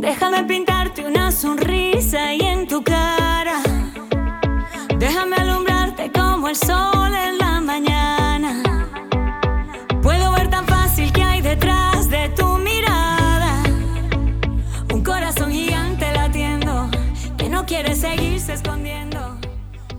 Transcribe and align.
Déjame 0.00 0.44
pintarte 0.44 1.06
una 1.06 1.32
sonrisa 1.32 2.34
y 2.34 2.40
en 2.40 2.68
tu 2.68 2.82
cara. 2.82 3.62
Déjame 4.98 5.36
alumbrarte 5.36 6.12
como 6.12 6.48
el 6.48 6.56
sol 6.56 7.14
en 7.14 7.38
la 7.38 7.60
mañana. 7.62 8.62
Puedo 10.02 10.32
ver 10.32 10.50
tan 10.50 10.66
fácil 10.66 11.10
que 11.12 11.22
hay 11.22 11.40
detrás 11.40 12.10
de 12.10 12.28
tu 12.30 12.58
mirada. 12.58 13.62
Un 14.92 15.02
corazón 15.02 15.50
gigante 15.50 16.12
latiendo 16.12 16.90
que 17.38 17.48
no 17.48 17.64
quiere 17.64 17.94
seguirse 17.94 18.52
escondiendo. 18.52 19.38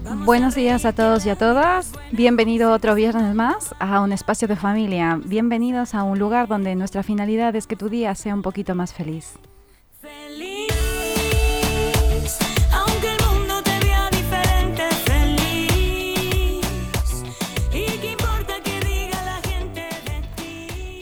Vamos 0.04 0.26
Buenos 0.28 0.54
días 0.54 0.86
a 0.86 0.94
todos 0.94 1.26
y 1.26 1.32
a 1.32 1.36
todas. 1.36 1.92
Bienvenido 2.12 2.72
otro 2.72 2.94
viernes 2.94 3.34
más 3.34 3.74
a 3.80 4.02
un 4.02 4.12
espacio 4.12 4.48
de 4.48 4.56
familia. 4.56 5.20
Bienvenidos 5.26 5.96
a 5.96 6.04
un 6.04 6.20
lugar 6.20 6.48
donde 6.48 6.76
nuestra 6.76 7.02
finalidad 7.02 7.56
es 7.56 7.66
que 7.66 7.76
tu 7.76 7.90
día 7.90 8.14
sea 8.14 8.36
un 8.36 8.44
poquito 8.44 8.76
más. 8.76 8.94
Feliz, 8.94 9.34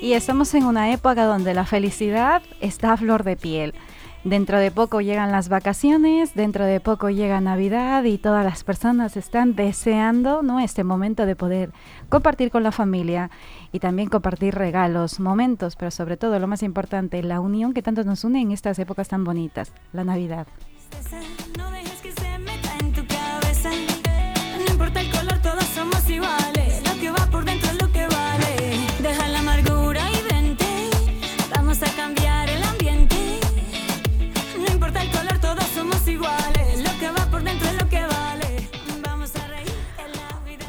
Y 0.06 0.14
estamos 0.14 0.54
en 0.54 0.66
una 0.66 0.92
época 0.92 1.26
donde 1.26 1.56
la 1.56 1.66
felicidad 1.66 2.44
está 2.62 2.94
a 2.94 2.98
flor 2.98 3.24
de 3.24 3.36
piel. 3.36 3.74
Dentro 4.24 4.60
de 4.60 4.70
poco 4.70 5.02
llegan 5.02 5.32
las 5.32 5.50
vacaciones, 5.50 6.36
dentro 6.36 6.64
de 6.64 6.80
poco 6.80 7.10
llega 7.10 7.42
Navidad 7.42 8.04
y 8.04 8.20
todas 8.20 8.46
las 8.46 8.64
personas 8.64 9.18
están 9.18 9.56
deseando 9.56 10.44
¿no? 10.44 10.60
este 10.60 10.84
momento 10.84 11.26
de 11.26 11.36
poder 11.36 11.72
compartir 12.08 12.52
con 12.52 12.62
la 12.62 12.72
familia 12.72 13.32
y 13.72 13.80
también 13.80 14.10
compartir 14.10 14.54
regalos, 14.54 15.20
momentos, 15.20 15.76
pero 15.76 15.90
sobre 15.90 16.18
todo 16.18 16.38
lo 16.38 16.46
más 16.46 16.62
importante, 16.62 17.24
la 17.24 17.40
unión 17.40 17.74
que 17.74 17.82
tanto 17.82 18.04
nos 18.04 18.24
une 18.24 18.42
en 18.42 18.52
estas 18.52 18.78
épocas 18.78 19.08
tan 19.08 19.24
bonitas, 19.24 19.74
la 19.92 20.04
Navidad. 20.04 20.46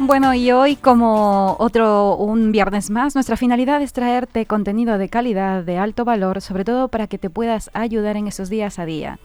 Bueno, 0.07 0.35
y 0.35 0.53
hoy 0.53 0.77
como 0.77 1.57
otro 1.59 2.15
un 2.15 2.53
viernes 2.53 2.91
más, 2.91 3.17
nuestra 3.17 3.37
finalidad 3.37 3.83
es 3.83 3.93
traerte 3.93 4.47
contenido 4.47 4.99
de 4.99 5.09
calidad, 5.09 5.65
de 5.65 5.79
alto 5.79 6.05
valor, 6.05 6.41
sobre 6.41 6.65
todo 6.65 6.87
para 6.87 7.09
que 7.09 7.19
te 7.19 7.29
puedas 7.29 7.71
ayudar 7.75 8.17
en 8.17 8.29
esos 8.29 8.49
días 8.49 8.79
a 8.79 8.87
día. 8.87 9.19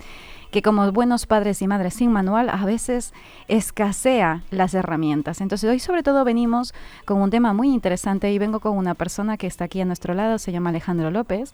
Que 0.50 0.64
como 0.64 0.92
buenos 0.92 1.28
padres 1.28 1.62
y 1.62 1.68
madres 1.68 1.94
sin 1.94 2.12
manual, 2.12 2.50
a 2.50 2.66
veces 2.66 3.14
escasea 3.48 4.42
las 4.50 4.74
herramientas. 4.74 5.40
Entonces 5.40 5.70
hoy 5.70 5.78
sobre 5.78 6.02
todo 6.02 6.24
venimos 6.24 6.74
con 7.06 7.22
un 7.22 7.30
tema 7.30 7.54
muy 7.54 7.70
interesante 7.70 8.32
y 8.32 8.40
vengo 8.40 8.60
con 8.60 8.76
una 8.76 8.96
persona 8.96 9.38
que 9.38 9.46
está 9.46 9.66
aquí 9.66 9.82
a 9.82 9.86
nuestro 9.86 10.16
lado, 10.16 10.40
se 10.40 10.52
llama 10.52 10.72
Alejandro 10.72 11.12
López. 11.12 11.52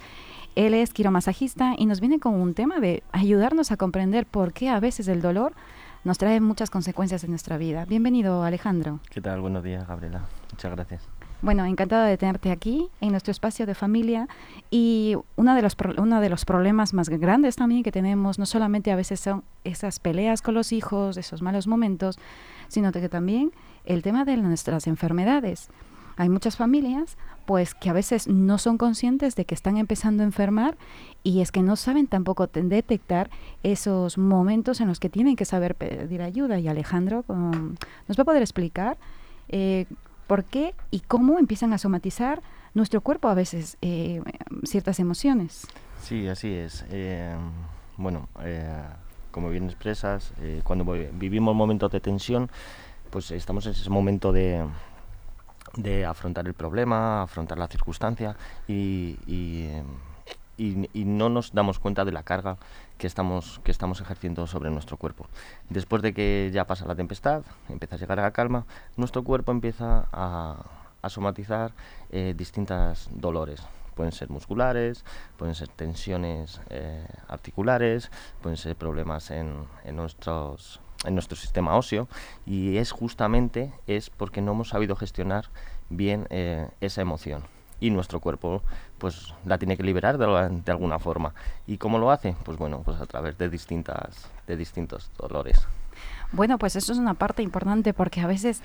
Él 0.56 0.74
es 0.74 0.94
quiromasajista 0.94 1.76
y 1.78 1.86
nos 1.86 2.00
viene 2.00 2.20
con 2.20 2.34
un 2.34 2.54
tema 2.54 2.80
de 2.80 3.04
ayudarnos 3.12 3.74
a 3.74 3.78
comprender 3.78 4.26
por 4.26 4.54
qué 4.54 4.70
a 4.70 4.80
veces 4.80 5.10
el 5.10 5.22
dolor 5.22 5.52
nos 6.04 6.18
trae 6.18 6.40
muchas 6.42 6.70
consecuencias 6.70 7.24
en 7.24 7.30
nuestra 7.32 7.58
vida. 7.58 7.86
Bienvenido, 7.86 8.44
Alejandro. 8.44 9.00
¿Qué 9.10 9.22
tal? 9.22 9.42
Buenos 9.42 9.64
días, 9.64 9.88
Gabriela. 9.88 10.22
Muchas 10.52 10.72
gracias. 10.72 11.02
Bueno, 11.42 11.66
encantada 11.66 12.06
de 12.08 12.18
tenerte 12.18 12.50
aquí 12.52 12.90
en 13.00 13.12
nuestro 13.12 13.32
espacio 13.32 13.68
de 13.68 13.76
familia 13.76 14.28
y 14.72 15.16
uno 15.36 15.54
de 15.54 15.62
los 15.62 15.76
pro- 15.76 15.94
uno 16.02 16.20
de 16.20 16.30
los 16.30 16.46
problemas 16.46 16.94
más 16.96 17.10
grandes 17.10 17.56
también 17.56 17.84
que 17.84 17.92
tenemos 17.92 18.40
no 18.40 18.48
solamente 18.48 18.92
a 18.92 18.96
veces 18.96 19.20
son 19.20 19.44
esas 19.64 20.00
peleas 20.00 20.42
con 20.42 20.56
los 20.56 20.72
hijos, 20.72 21.16
esos 21.18 21.44
malos 21.44 21.68
momentos, 21.68 22.18
sino 22.70 22.92
que 22.92 23.08
también 23.08 23.52
el 23.86 24.02
tema 24.02 24.26
de 24.26 24.36
nuestras 24.38 24.88
enfermedades. 24.88 25.70
Hay 26.18 26.30
muchas 26.30 26.58
familias 26.58 27.18
pues 27.46 27.74
que 27.76 27.90
a 27.90 27.94
veces 27.94 28.28
no 28.28 28.58
son 28.58 28.78
conscientes 28.78 29.36
de 29.36 29.46
que 29.46 29.56
están 29.56 29.78
empezando 29.78 30.24
a 30.24 30.26
enfermar 30.26 30.76
y 31.24 31.40
es 31.42 31.52
que 31.52 31.62
no 31.62 31.76
saben 31.78 32.08
tampoco 32.08 32.48
te- 32.48 32.62
detectar 32.64 33.30
esos 33.64 34.18
momentos 34.18 34.82
en 34.82 34.88
los 34.90 35.00
que 35.00 35.10
tienen 35.10 35.36
que 35.36 35.46
saber 35.46 35.76
pedir 35.76 36.22
ayuda 36.22 36.60
y 36.60 36.68
Alejandro 36.68 37.24
um, 37.28 37.76
nos 38.08 38.18
va 38.18 38.24
a 38.24 38.26
poder 38.26 38.42
explicar 38.42 38.98
eh, 39.48 39.86
por 40.28 40.44
qué 40.44 40.74
y 40.92 41.00
cómo 41.02 41.40
empiezan 41.40 41.72
a 41.72 41.78
somatizar 41.78 42.42
nuestro 42.74 43.00
cuerpo 43.02 43.30
a 43.30 43.34
veces 43.34 43.78
eh, 43.82 44.22
ciertas 44.66 45.00
emociones. 45.00 45.66
Sí, 46.02 46.28
así 46.28 46.52
es. 46.54 46.84
Eh, 46.90 47.34
bueno, 47.96 48.28
eh, 48.44 48.68
como 49.32 49.50
bien 49.50 49.66
expresas, 49.66 50.34
cuando 50.64 50.84
vi- 50.92 51.08
vivimos 51.14 51.56
momentos 51.56 51.92
de 51.92 52.00
tensión, 52.02 52.50
pues 53.10 53.32
estamos 53.32 53.66
en 53.68 53.72
ese 53.72 53.90
momento 53.90 54.32
de, 54.34 54.66
de 55.78 56.06
afrontar 56.06 56.46
el 56.48 56.54
problema, 56.54 57.22
afrontar 57.22 57.58
la 57.58 57.68
circunstancia 57.68 58.36
y, 58.68 59.18
y, 59.28 59.70
y- 60.58 61.06
no 61.06 61.30
nos 61.30 61.54
damos 61.54 61.80
cuenta 61.80 62.04
de 62.04 62.12
la 62.12 62.24
carga 62.24 62.58
que 62.98 63.08
estamos, 63.08 63.62
que 63.64 63.72
estamos 63.72 64.02
ejerciendo 64.02 64.48
sobre 64.48 64.70
nuestro 64.72 64.98
cuerpo. 64.98 65.28
Después 65.70 66.02
de 66.02 66.14
que 66.14 66.50
ya 66.52 66.66
pasa 66.66 66.86
la 66.86 66.96
tempestad, 66.96 67.44
empieza 67.70 67.96
a 67.96 68.00
llegar 68.00 68.20
a 68.20 68.24
la 68.24 68.32
calma, 68.32 68.66
nuestro 68.96 69.24
cuerpo 69.24 69.52
empieza 69.52 70.08
a, 70.12 70.66
somatizar 71.10 71.72
eh, 72.12 72.34
distintos 72.36 73.08
dolores. 73.14 73.62
Pueden 73.96 74.12
ser 74.12 74.30
musculares, 74.30 75.06
pueden 75.38 75.56
ser 75.56 75.70
tensiones 75.70 76.60
eh, 76.70 77.08
articulares, 77.30 78.12
pueden 78.42 78.58
ser 78.58 78.76
problemas 78.76 79.32
en, 79.32 79.64
en 79.86 79.96
nuestros 79.96 80.82
en 81.06 81.14
nuestro 81.14 81.36
sistema 81.36 81.76
óseo 81.76 82.08
y 82.46 82.78
es 82.78 82.92
justamente 82.92 83.72
es 83.88 84.10
porque 84.10 84.42
no 84.42 84.54
hemos 84.54 84.70
sabido 84.70 84.96
gestionar 84.96 85.46
bien 85.90 86.28
eh, 86.30 86.70
esa 86.82 87.02
emoción. 87.02 87.44
Y 87.80 87.92
nuestro 87.92 88.20
cuerpo 88.20 88.64
pues 88.98 89.36
la 89.46 89.60
tiene 89.60 89.78
que 89.78 89.84
liberar 89.84 90.18
de, 90.18 90.26
de 90.26 90.72
alguna 90.72 90.98
forma. 90.98 91.36
Y 91.68 91.78
cómo 91.78 92.00
lo 92.00 92.10
hace 92.10 92.36
pues 92.44 92.58
bueno 92.58 92.82
pues 92.84 93.00
a 93.00 93.06
través 93.06 93.38
de 93.38 93.50
distintas 93.50 94.30
de 94.48 94.58
distintos 94.58 95.12
dolores. 95.18 95.68
Bueno, 96.32 96.58
pues 96.58 96.76
eso 96.76 96.92
es 96.92 96.98
una 96.98 97.14
parte 97.14 97.42
importante 97.44 97.94
porque 97.94 98.22
a 98.22 98.28
veces, 98.28 98.62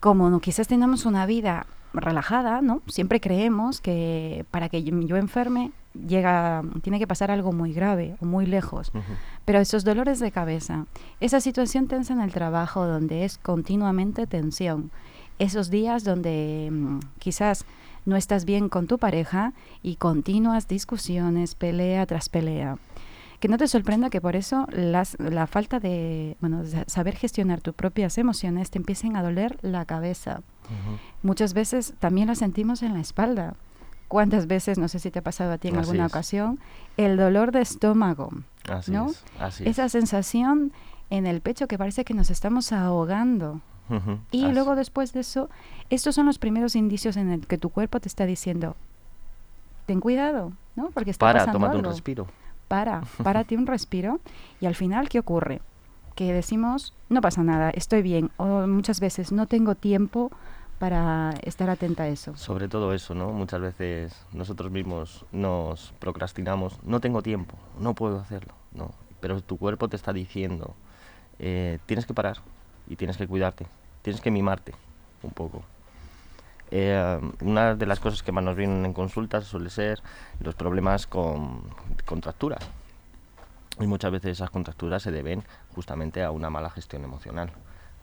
como 0.00 0.40
quizás 0.40 0.68
tenemos 0.68 1.04
una 1.06 1.26
vida 1.26 1.66
relajada, 1.92 2.60
¿no? 2.60 2.82
Siempre 2.86 3.20
creemos 3.20 3.80
que 3.80 4.44
para 4.50 4.68
que 4.68 4.82
yo 4.82 5.16
enferme 5.16 5.72
llega, 5.94 6.62
tiene 6.82 6.98
que 6.98 7.06
pasar 7.06 7.30
algo 7.30 7.52
muy 7.52 7.72
grave 7.72 8.16
o 8.20 8.26
muy 8.26 8.46
lejos. 8.46 8.92
Pero 9.44 9.58
esos 9.60 9.84
dolores 9.84 10.20
de 10.20 10.30
cabeza, 10.30 10.86
esa 11.20 11.40
situación 11.40 11.86
tensa 11.88 12.12
en 12.12 12.20
el 12.20 12.32
trabajo 12.32 12.86
donde 12.86 13.24
es 13.24 13.38
continuamente 13.38 14.26
tensión, 14.26 14.90
esos 15.38 15.70
días 15.70 16.04
donde 16.04 16.68
mm, 16.70 16.98
quizás 17.18 17.64
no 18.06 18.16
estás 18.16 18.44
bien 18.44 18.68
con 18.68 18.86
tu 18.86 18.98
pareja 18.98 19.52
y 19.82 19.96
continuas 19.96 20.66
discusiones, 20.68 21.54
pelea 21.54 22.06
tras 22.06 22.28
pelea. 22.28 22.78
Que 23.40 23.46
no 23.48 23.56
te 23.56 23.68
sorprenda 23.68 24.10
que 24.10 24.20
por 24.20 24.34
eso 24.34 24.66
las- 24.72 25.16
la 25.20 25.46
falta 25.46 25.78
de 25.78 26.36
bueno, 26.40 26.62
saber 26.88 27.14
gestionar 27.14 27.60
tus 27.60 27.72
propias 27.74 28.18
emociones 28.18 28.70
te 28.70 28.78
empiecen 28.78 29.14
a 29.14 29.22
doler 29.22 29.58
la 29.62 29.84
cabeza. 29.84 30.40
Muchas 31.22 31.54
veces 31.54 31.94
también 32.00 32.26
la 32.28 32.34
sentimos 32.34 32.82
en 32.82 32.94
la 32.94 33.00
espalda. 33.00 33.54
¿Cuántas 34.08 34.46
veces, 34.46 34.78
no 34.78 34.88
sé 34.88 34.98
si 34.98 35.10
te 35.10 35.18
ha 35.18 35.22
pasado 35.22 35.52
a 35.52 35.58
ti 35.58 35.68
en 35.68 35.76
Así 35.76 35.90
alguna 35.90 36.06
es. 36.06 36.12
ocasión, 36.12 36.58
el 36.96 37.16
dolor 37.16 37.52
de 37.52 37.60
estómago? 37.60 38.30
así 38.68 38.90
¿no? 38.90 39.06
es 39.10 39.24
así 39.38 39.68
esa 39.68 39.84
es. 39.86 39.92
sensación 39.92 40.72
en 41.10 41.26
el 41.26 41.40
pecho 41.40 41.68
que 41.68 41.78
parece 41.78 42.04
que 42.04 42.14
nos 42.14 42.30
estamos 42.30 42.72
ahogando. 42.72 43.60
Y 44.30 44.44
Así- 44.44 44.52
luego 44.52 44.76
después 44.76 45.14
de 45.14 45.20
eso, 45.20 45.48
estos 45.88 46.14
son 46.14 46.26
los 46.26 46.38
primeros 46.38 46.76
indicios 46.76 47.16
en 47.16 47.30
el 47.30 47.46
que 47.46 47.56
tu 47.56 47.70
cuerpo 47.70 47.98
te 48.00 48.08
está 48.08 48.26
diciendo, 48.26 48.76
ten 49.86 50.00
cuidado, 50.00 50.52
¿no? 50.76 50.90
Porque 50.90 51.10
está 51.10 51.24
para 51.24 51.46
pasando 51.46 51.78
un 51.78 51.84
respiro 51.84 52.26
Para, 52.68 53.00
párate 53.22 53.56
un 53.56 53.66
respiro. 53.66 54.20
Y 54.60 54.66
al 54.66 54.74
final, 54.74 55.08
¿qué 55.08 55.18
ocurre? 55.18 55.62
Que 56.14 56.34
decimos, 56.34 56.92
no 57.08 57.22
pasa 57.22 57.42
nada, 57.42 57.70
estoy 57.70 58.02
bien. 58.02 58.30
O 58.36 58.66
muchas 58.66 59.00
veces, 59.00 59.32
no 59.32 59.46
tengo 59.46 59.74
tiempo 59.74 60.30
para 60.78 61.34
estar 61.42 61.70
atenta 61.70 62.04
a 62.04 62.08
eso. 62.08 62.36
Sobre 62.36 62.68
todo 62.68 62.94
eso, 62.94 63.14
¿no? 63.14 63.30
Muchas 63.32 63.60
veces 63.60 64.14
nosotros 64.32 64.70
mismos 64.70 65.24
nos 65.32 65.92
procrastinamos. 65.98 66.78
No 66.84 67.00
tengo 67.00 67.22
tiempo, 67.22 67.56
no 67.78 67.94
puedo 67.94 68.20
hacerlo, 68.20 68.54
¿no? 68.72 68.92
Pero 69.20 69.40
tu 69.40 69.56
cuerpo 69.56 69.88
te 69.88 69.96
está 69.96 70.12
diciendo, 70.12 70.74
eh, 71.38 71.78
tienes 71.86 72.06
que 72.06 72.14
parar 72.14 72.38
y 72.88 72.96
tienes 72.96 73.16
que 73.16 73.26
cuidarte, 73.26 73.66
tienes 74.02 74.20
que 74.20 74.30
mimarte 74.30 74.72
un 75.22 75.32
poco. 75.32 75.62
Eh, 76.70 77.20
una 77.40 77.74
de 77.74 77.86
las 77.86 77.98
cosas 77.98 78.22
que 78.22 78.30
más 78.30 78.44
nos 78.44 78.54
vienen 78.54 78.84
en 78.84 78.92
consultas 78.92 79.44
suele 79.44 79.70
ser 79.70 80.00
los 80.40 80.54
problemas 80.54 81.06
con 81.06 81.62
contracturas. 82.04 82.60
Y 83.80 83.86
muchas 83.86 84.10
veces 84.10 84.32
esas 84.32 84.50
contracturas 84.50 85.02
se 85.02 85.10
deben 85.10 85.44
justamente 85.74 86.22
a 86.22 86.30
una 86.30 86.50
mala 86.50 86.70
gestión 86.70 87.04
emocional, 87.04 87.50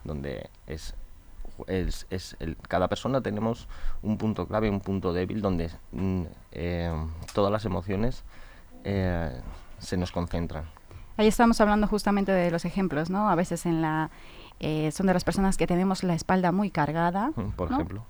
donde 0.04 0.48
es, 0.66 0.94
es, 1.66 2.06
es 2.10 2.36
el- 2.40 2.56
cada 2.68 2.88
persona 2.88 3.20
tenemos 3.20 3.68
un 4.02 4.18
punto 4.18 4.46
clave, 4.46 4.68
un 4.70 4.80
punto 4.80 5.12
débil, 5.12 5.40
donde 5.42 5.70
mm, 5.92 6.22
eh, 6.52 7.06
todas 7.34 7.50
las 7.52 7.64
emociones 7.64 8.24
eh, 8.84 9.40
se 9.78 9.96
nos 9.96 10.12
concentran. 10.12 10.64
Ahí 11.16 11.26
estamos 11.28 11.60
hablando 11.60 11.86
justamente 11.86 12.30
de 12.32 12.50
los 12.50 12.64
ejemplos, 12.64 13.08
¿no? 13.10 13.28
A 13.30 13.34
veces 13.34 13.64
en 13.66 13.80
la 13.82 14.10
eh, 14.60 14.90
son 14.92 15.06
de 15.06 15.14
las 15.14 15.24
personas 15.24 15.56
que 15.56 15.66
tenemos 15.66 16.02
la 16.02 16.14
espalda 16.14 16.52
muy 16.52 16.70
cargada, 16.70 17.30
por 17.56 17.70
¿no? 17.70 17.76
ejemplo. 17.76 18.04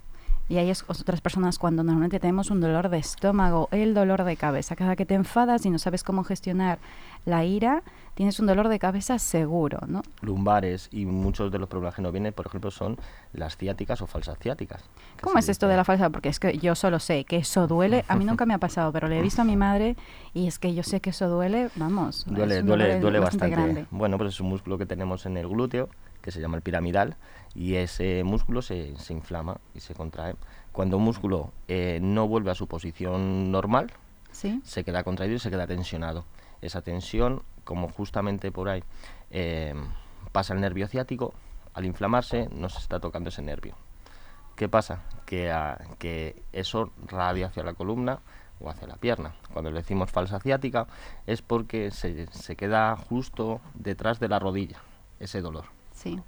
Y 0.49 0.57
hay 0.57 0.71
otras 0.87 1.21
personas 1.21 1.59
cuando 1.59 1.83
normalmente 1.83 2.19
tenemos 2.19 2.51
un 2.51 2.61
dolor 2.61 2.89
de 2.89 2.99
estómago, 2.99 3.67
el 3.71 3.93
dolor 3.93 4.23
de 4.23 4.37
cabeza. 4.37 4.75
Cada 4.75 4.95
que 4.95 5.05
te 5.05 5.13
enfadas 5.13 5.65
y 5.65 5.69
no 5.69 5.77
sabes 5.77 6.03
cómo 6.03 6.23
gestionar 6.23 6.79
la 7.25 7.43
ira, 7.43 7.83
tienes 8.13 8.39
un 8.39 8.47
dolor 8.47 8.69
de 8.69 8.79
cabeza 8.79 9.19
seguro, 9.19 9.79
¿no? 9.87 10.01
Lumbares 10.21 10.87
y 10.91 11.05
muchos 11.05 11.51
de 11.51 11.59
los 11.59 11.67
problemas 11.67 11.95
que 11.95 12.01
nos 12.01 12.13
vienen, 12.13 12.31
por 12.31 12.47
ejemplo, 12.47 12.71
son 12.71 12.97
las 13.33 13.57
ciáticas 13.57 14.01
o 14.01 14.07
falsas 14.07 14.39
ciáticas. 14.39 14.83
¿Cómo 15.21 15.37
es 15.37 15.49
esto 15.49 15.67
de 15.67 15.75
la 15.75 15.83
falsa? 15.83 16.09
Porque 16.09 16.29
es 16.29 16.39
que 16.39 16.57
yo 16.57 16.75
solo 16.75 16.99
sé 16.99 17.25
que 17.25 17.37
eso 17.37 17.67
duele. 17.67 18.05
A 18.07 18.15
mí 18.15 18.23
nunca 18.23 18.45
me 18.45 18.53
ha 18.53 18.57
pasado, 18.57 18.93
pero 18.93 19.09
le 19.09 19.19
he 19.19 19.21
visto 19.21 19.41
a 19.41 19.45
mi 19.45 19.55
madre 19.57 19.97
y 20.33 20.47
es 20.47 20.59
que 20.59 20.73
yo 20.73 20.83
sé 20.83 21.01
que 21.01 21.09
eso 21.09 21.27
duele, 21.27 21.69
vamos. 21.75 22.25
Duele, 22.25 22.63
duele, 22.63 23.01
duele 23.01 23.19
bastante. 23.19 23.49
grande. 23.55 23.85
Bueno, 23.91 24.17
pues 24.17 24.33
es 24.33 24.39
un 24.39 24.47
músculo 24.47 24.77
que 24.77 24.85
tenemos 24.85 25.25
en 25.25 25.35
el 25.35 25.47
glúteo, 25.47 25.89
que 26.21 26.31
se 26.31 26.39
llama 26.39 26.55
el 26.55 26.63
piramidal, 26.63 27.17
y 27.57 27.75
ese 27.75 28.23
músculo 28.23 28.61
se, 28.61 28.95
se 28.99 29.13
inflama 29.13 29.57
y 29.73 29.79
se 29.79 29.95
contrae. 29.95 30.35
Cuando 30.71 30.97
un 30.97 31.03
músculo 31.03 31.51
eh, 31.67 31.97
no 32.03 32.27
vuelve 32.27 32.51
a 32.51 32.55
su 32.55 32.67
posición 32.67 33.51
normal, 33.51 33.91
¿Sí? 34.31 34.61
se 34.63 34.83
queda 34.83 35.03
contraído 35.03 35.37
y 35.37 35.39
se 35.39 35.49
queda 35.49 35.65
tensionado. 35.65 36.23
Esa 36.61 36.83
tensión, 36.83 37.41
como 37.63 37.89
justamente 37.89 38.51
por 38.51 38.69
ahí 38.69 38.83
eh, 39.31 39.73
pasa 40.31 40.53
el 40.53 40.61
nervio 40.61 40.87
ciático, 40.87 41.33
al 41.73 41.85
inflamarse 41.85 42.47
nos 42.51 42.77
está 42.77 42.99
tocando 42.99 43.29
ese 43.29 43.41
nervio. 43.41 43.75
¿Qué 44.55 44.69
pasa? 44.69 45.01
Que, 45.25 45.51
ah, 45.51 45.79
que 45.97 46.43
eso 46.53 46.91
radia 47.07 47.47
hacia 47.47 47.63
la 47.63 47.73
columna 47.73 48.19
o 48.59 48.69
hacia 48.69 48.87
la 48.87 48.97
pierna. 48.97 49.33
Cuando 49.51 49.71
le 49.71 49.77
decimos 49.77 50.11
falsa 50.11 50.39
ciática 50.39 50.85
es 51.25 51.41
porque 51.41 51.89
se, 51.89 52.27
se 52.27 52.55
queda 52.55 52.95
justo 52.95 53.61
detrás 53.73 54.19
de 54.19 54.29
la 54.29 54.37
rodilla 54.37 54.77
ese 55.19 55.41
dolor. 55.41 55.76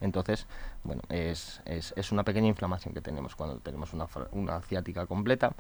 Entonces, 0.02 0.48
bueno, 0.84 1.02
es, 1.10 1.62
es, 1.66 1.94
es 1.96 2.12
una 2.12 2.24
pequeña 2.24 2.48
inflamación 2.48 2.94
que 2.94 3.02
tenemos 3.02 3.36
cuando 3.36 3.60
tenemos 3.60 3.94
una, 3.94 4.08
una 4.32 4.62
ciática 4.62 5.06
completa, 5.06 5.54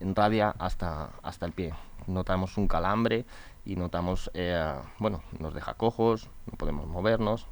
en 0.00 0.14
radia 0.14 0.54
hasta, 0.58 1.10
hasta 1.22 1.46
el 1.46 1.52
pie. 1.52 1.72
Notamos 2.06 2.56
un 2.58 2.68
calambre 2.68 3.24
y 3.64 3.76
notamos, 3.76 4.30
eh, 4.34 4.74
bueno, 4.98 5.22
nos 5.38 5.54
deja 5.54 5.74
cojos, 5.74 6.28
no 6.50 6.58
podemos 6.58 6.86
movernos. 6.86 7.46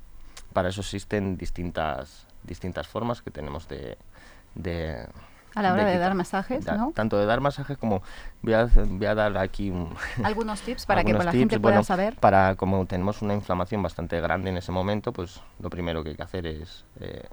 Para 0.53 0.69
eso 0.69 0.81
existen 0.81 1.37
distintas, 1.37 2.27
distintas 2.43 2.89
formas 2.89 3.23
que 3.23 3.31
tenemos 3.31 3.69
de 3.69 3.97
A 5.55 5.63
la 5.63 5.73
hora 5.73 5.85
de 5.85 5.99
dar 5.99 6.15
masajes, 6.15 6.65
Da- 6.65 6.77
¿no? 6.77 6.93
Tanto 6.95 7.19
de 7.19 7.27
dar 7.27 7.41
masajes 7.41 7.77
como 7.79 8.03
voy 8.43 8.55
a, 8.55 8.67
voy 8.67 9.07
a 9.07 9.15
dar 9.15 9.37
aquí 9.39 9.71
un, 9.71 9.95
Algunos 10.25 10.61
tips 10.63 10.87
para 10.87 11.03
que 11.05 11.13
la 11.13 11.19
tips, 11.21 11.33
gente 11.33 11.59
pueda 11.61 11.75
bueno, 11.77 11.85
saber. 11.85 12.17
Para, 12.17 12.55
como 12.57 12.87
tenemos 12.87 13.21
una 13.23 13.35
inflamación 13.35 13.83
bastante 13.83 14.21
grande 14.21 14.51
en 14.51 14.57
ese 14.57 14.71
momento, 14.73 15.13
pues 15.13 15.41
lo 15.59 15.71
primero 15.71 16.03
que 16.05 16.11
hay 16.11 16.17
que 16.17 16.23
hacer 16.23 16.47
es 16.47 16.85
eh, 17.01 17.25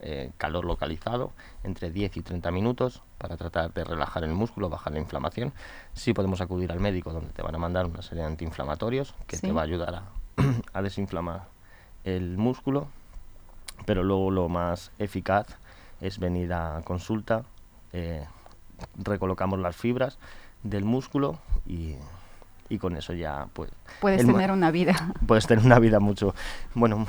eh, 0.00 0.30
calor 0.36 0.64
localizado, 0.64 1.32
entre 1.64 1.90
10 1.90 2.16
y 2.16 2.22
30 2.22 2.50
minutos, 2.50 3.02
para 3.18 3.36
tratar 3.36 3.72
de 3.72 3.84
relajar 3.84 4.24
el 4.24 4.32
músculo, 4.32 4.68
bajar 4.68 4.92
la 4.92 4.98
inflamación. 4.98 5.52
Sí 5.94 6.12
podemos 6.12 6.40
acudir 6.40 6.72
al 6.72 6.80
médico, 6.80 7.12
donde 7.12 7.30
te 7.32 7.40
van 7.42 7.54
a 7.54 7.58
mandar 7.58 7.86
una 7.86 8.02
serie 8.02 8.22
de 8.22 8.28
antiinflamatorios, 8.28 9.14
que 9.26 9.36
Sí. 9.36 9.46
te 9.46 9.52
va 9.52 9.60
a 9.62 9.64
ayudar 9.64 9.94
a, 9.94 10.02
a 10.74 10.82
desinflamar 10.82 11.42
el 12.04 12.36
músculo, 12.36 12.88
pero 13.86 14.02
luego 14.02 14.30
lo 14.30 14.48
más 14.48 14.90
eficaz 14.98 15.46
es 16.00 16.18
venir 16.18 16.52
a 16.52 16.80
consulta, 16.84 17.44
eh, 17.92 18.26
recolocamos 18.96 19.58
las 19.58 19.76
fibras 19.76 20.18
del 20.62 20.84
músculo 20.84 21.38
y, 21.66 21.96
y 22.68 22.78
con 22.78 22.96
eso 22.96 23.12
ya 23.12 23.48
pues 23.52 23.70
Puedes 24.00 24.26
tener 24.26 24.50
una 24.50 24.70
vida. 24.70 24.94
puedes 25.26 25.46
tener 25.46 25.64
una 25.64 25.78
vida 25.78 26.00
mucho 26.00 26.34
bueno 26.74 27.06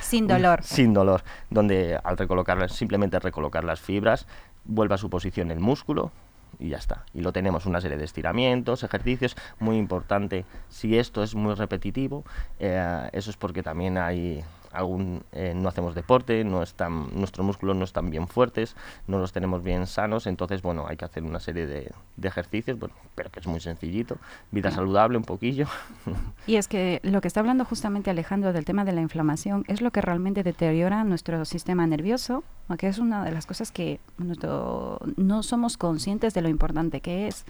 sin 0.00 0.26
dolor. 0.26 0.62
sin 0.62 0.92
dolor 0.92 1.22
donde 1.50 1.98
al 2.02 2.16
recolocar 2.16 2.70
simplemente 2.70 3.18
recolocar 3.18 3.64
las 3.64 3.80
fibras 3.80 4.26
vuelve 4.64 4.94
a 4.94 4.98
su 4.98 5.08
posición 5.08 5.50
el 5.50 5.60
músculo 5.60 6.12
y 6.58 6.70
ya 6.70 6.78
está. 6.78 7.04
Y 7.14 7.20
lo 7.20 7.32
tenemos 7.32 7.66
una 7.66 7.80
serie 7.80 7.96
de 7.96 8.04
estiramientos 8.04 8.82
ejercicios 8.82 9.36
muy 9.60 9.76
importante. 9.76 10.44
Si 10.68 10.98
esto 10.98 11.22
es 11.22 11.34
muy 11.34 11.54
repetitivo 11.54 12.24
eh, 12.58 13.08
eso 13.12 13.30
es 13.30 13.36
porque 13.36 13.62
también 13.62 13.98
hay 13.98 14.44
algún 14.72 15.22
eh, 15.32 15.52
no 15.56 15.68
hacemos 15.68 15.94
deporte 15.94 16.44
no 16.44 16.62
están 16.62 17.08
nuestros 17.14 17.44
músculos 17.46 17.76
no 17.76 17.84
están 17.84 18.10
bien 18.10 18.28
fuertes 18.28 18.76
no 19.06 19.18
los 19.18 19.32
tenemos 19.32 19.62
bien 19.62 19.86
sanos 19.86 20.26
entonces 20.26 20.62
bueno 20.62 20.86
hay 20.88 20.96
que 20.96 21.04
hacer 21.04 21.22
una 21.22 21.40
serie 21.40 21.66
de, 21.66 21.90
de 22.16 22.28
ejercicios 22.28 22.78
bueno 22.78 22.94
pero 23.14 23.30
que 23.30 23.40
es 23.40 23.46
muy 23.46 23.60
sencillito 23.60 24.16
vida 24.50 24.70
saludable 24.70 25.16
un 25.18 25.24
poquillo 25.24 25.66
Y 26.46 26.56
es 26.56 26.66
que 26.68 27.00
lo 27.02 27.20
que 27.20 27.28
está 27.28 27.40
hablando 27.40 27.64
justamente 27.64 28.10
Alejandro 28.10 28.52
del 28.52 28.64
tema 28.64 28.84
de 28.84 28.92
la 28.92 29.00
inflamación 29.02 29.64
es 29.68 29.80
lo 29.82 29.90
que 29.90 30.00
realmente 30.00 30.42
deteriora 30.42 31.04
nuestro 31.04 31.44
sistema 31.44 31.86
nervioso, 31.86 32.42
que 32.78 32.88
es 32.88 32.98
una 32.98 33.24
de 33.24 33.32
las 33.32 33.44
cosas 33.46 33.70
que 33.70 34.00
nuestro- 34.16 34.98
no 35.16 35.42
somos 35.42 35.76
conscientes 35.76 36.32
de 36.34 36.40
lo 36.42 36.48
importante 36.48 37.00
que 37.02 37.26
es. 37.28 37.44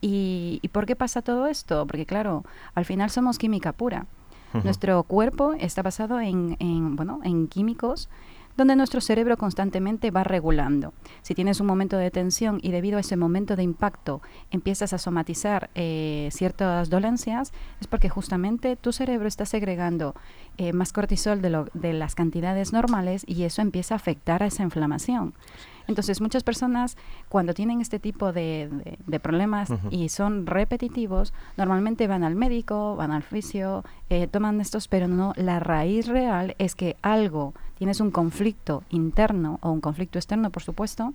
¿Y, 0.00 0.60
¿Y 0.62 0.68
por 0.68 0.86
qué 0.86 0.94
pasa 0.94 1.22
todo 1.22 1.46
esto? 1.46 1.86
Porque 1.86 2.06
claro, 2.06 2.44
al 2.74 2.84
final 2.84 3.10
somos 3.10 3.38
química 3.38 3.72
pura. 3.72 4.06
Nuestro 4.64 5.02
cuerpo 5.02 5.52
está 5.54 5.82
basado 5.82 6.20
en, 6.20 6.56
en, 6.58 6.96
bueno, 6.96 7.20
en 7.24 7.48
químicos 7.48 8.08
donde 8.56 8.74
nuestro 8.74 9.00
cerebro 9.00 9.36
constantemente 9.36 10.10
va 10.10 10.24
regulando. 10.24 10.92
Si 11.22 11.36
tienes 11.36 11.60
un 11.60 11.68
momento 11.68 11.96
de 11.96 12.10
tensión 12.10 12.58
y 12.60 12.72
debido 12.72 12.96
a 12.96 13.00
ese 13.02 13.16
momento 13.16 13.54
de 13.54 13.62
impacto 13.62 14.20
empiezas 14.50 14.92
a 14.92 14.98
somatizar 14.98 15.70
eh, 15.76 16.28
ciertas 16.32 16.90
dolencias, 16.90 17.52
es 17.80 17.86
porque 17.86 18.08
justamente 18.08 18.74
tu 18.74 18.92
cerebro 18.92 19.28
está 19.28 19.44
segregando 19.46 20.16
eh, 20.56 20.72
más 20.72 20.92
cortisol 20.92 21.40
de, 21.40 21.50
lo- 21.50 21.68
de 21.72 21.92
las 21.92 22.16
cantidades 22.16 22.72
normales 22.72 23.22
y 23.28 23.44
eso 23.44 23.62
empieza 23.62 23.94
a 23.94 23.96
afectar 23.98 24.42
a 24.42 24.46
esa 24.46 24.64
inflamación. 24.64 25.34
Entonces, 25.88 26.20
muchas 26.20 26.44
personas 26.44 26.96
cuando 27.28 27.54
tienen 27.54 27.80
este 27.80 27.98
tipo 27.98 28.32
de, 28.32 28.68
de- 28.70 28.98
de 29.04 29.20
problemas 29.20 29.70
y 29.90 30.08
son 30.10 30.46
repetitivos, 30.46 31.32
normalmente 31.56 32.06
van 32.06 32.22
al 32.24 32.34
médico, 32.36 32.94
van 32.94 33.10
al 33.10 33.22
fisio, 33.22 33.82
eh, 34.10 34.26
toman 34.28 34.60
estos, 34.60 34.86
pero 34.86 35.08
no, 35.08 35.32
la 35.36 35.58
raíz 35.60 36.06
real 36.06 36.54
es 36.58 36.74
que 36.74 36.96
algo, 37.02 37.54
tienes 37.78 38.00
un 38.00 38.10
conflicto 38.10 38.82
interno 38.90 39.58
o 39.62 39.70
un 39.72 39.80
conflicto 39.80 40.18
externo, 40.18 40.50
por 40.50 40.62
supuesto, 40.62 41.14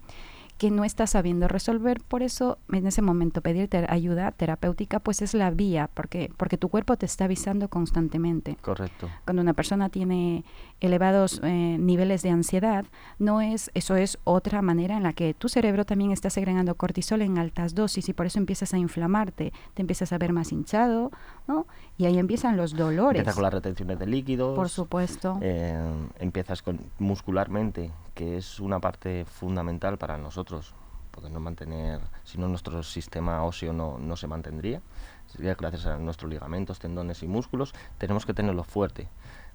que 0.58 0.72
no 0.72 0.84
estás 0.86 1.12
sabiendo 1.12 1.48
resolver, 1.48 2.00
por 2.02 2.24
eso 2.24 2.58
en 2.72 2.88
ese 2.88 3.02
momento 3.02 3.42
pedir 3.42 3.68
ter- 3.68 3.92
ayuda 3.92 4.32
terapéutica 4.32 5.00
pues 5.00 5.22
es 5.22 5.34
la 5.34 5.52
vía, 5.52 5.90
porque, 5.94 6.32
porque 6.38 6.58
tu 6.58 6.70
cuerpo 6.70 6.96
te 6.96 7.06
está 7.06 7.26
avisando 7.26 7.68
constantemente. 7.68 8.58
Correcto. 8.62 9.10
Cuando 9.26 9.42
una 9.42 9.54
persona 9.54 9.90
tiene 9.90 10.44
elevados 10.80 11.42
eh, 11.44 11.78
niveles 11.80 12.22
de 12.22 12.30
ansiedad, 12.30 12.86
no 13.20 13.42
es 13.42 13.72
eso 13.74 13.96
es 13.96 14.18
otra 14.24 14.62
manera 14.62 14.96
en 14.96 15.04
la 15.04 15.14
que 15.14 15.34
tu 15.34 15.50
cerebro 15.50 15.86
también 15.86 16.12
está 16.12 16.30
segregando 16.30 16.76
cortisol 16.76 17.22
en 17.22 17.38
altas 17.38 17.76
dosis 17.76 18.08
y 18.10 18.14
por 18.14 18.26
eso 18.26 18.40
empiezas 18.40 18.74
a 18.74 18.78
inflamarte, 18.78 19.52
te 19.74 19.82
empiezas 19.82 20.14
a 20.14 20.18
ver 20.18 20.34
más 20.34 20.52
hinchado, 20.52 21.12
¿no? 21.48 21.68
Y 21.98 22.06
ahí 22.06 22.18
empiezan 22.18 22.58
los 22.58 22.76
dolores. 22.76 23.20
Empieza 23.20 23.36
con 23.36 23.44
las 23.44 23.54
retenciones 23.54 24.00
de 24.00 24.08
líquidos. 24.08 24.56
Por 24.56 24.70
supuesto. 24.70 25.38
eh, 25.42 25.78
empiezas 26.20 26.62
con 26.62 26.80
muscularmente, 27.00 27.92
que 28.14 28.38
es 28.38 28.60
una 28.60 28.80
parte 28.80 29.26
fundamental 29.26 29.98
para 29.98 30.18
nosotros, 30.18 30.74
podernos 31.12 31.42
mantener, 31.42 32.00
si 32.24 32.38
no 32.38 32.48
nuestro 32.48 32.82
sistema 32.84 33.44
óseo 33.44 33.74
no, 33.74 33.98
no 34.00 34.16
se 34.16 34.28
mantendría. 34.28 34.82
Sería 35.28 35.56
gracias 35.56 35.86
a 35.86 35.98
nuestros 35.98 36.30
ligamentos, 36.30 36.80
tendones 36.80 37.24
y 37.24 37.28
músculos, 37.28 37.74
tenemos 37.98 38.26
que 38.26 38.34
tenerlo 38.34 38.64
fuerte, 38.64 39.08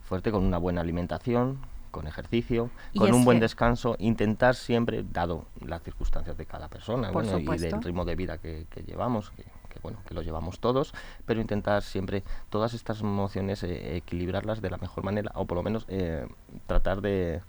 fuerte 0.03 0.31
con 0.31 0.45
una 0.45 0.59
buena 0.59 0.81
alimentación, 0.81 1.59
con 1.91 2.07
ejercicio, 2.07 2.71
Y 2.93 2.99
con 2.99 3.13
un 3.13 3.25
buen 3.25 3.41
descanso, 3.41 3.97
intentar 3.99 4.55
siempre, 4.55 5.05
dado 5.11 5.47
las 5.65 5.83
circunstancias 5.83 6.37
de 6.37 6.47
cada 6.47 6.69
persona 6.69 7.11
bueno, 7.11 7.39
y 7.39 7.59
del 7.59 7.83
ritmo 7.83 8.05
de 8.05 8.15
vida 8.15 8.39
que, 8.39 8.67
que 8.71 8.83
llevamos, 8.83 9.31
que, 9.31 9.45
que, 9.79 9.83
bueno, 9.83 9.99
que 10.07 10.15
lo 10.15 10.23
llevamos 10.23 10.59
todos, 10.61 10.95
pero 11.25 11.41
intentar 11.41 11.83
siempre 11.83 12.23
todas 12.51 12.75
estas 12.75 13.01
emociones 13.01 13.63
eh, 13.63 13.97
equilibrarlas 13.97 14.61
de 14.61 14.71
la 14.71 14.77
mejor 14.77 15.05
manera, 15.05 15.33
o 15.35 15.47
por 15.47 15.57
lo 15.57 15.63
menos 15.63 15.87
eh, 15.89 16.27
tratar 16.67 17.01
de, 17.01 17.41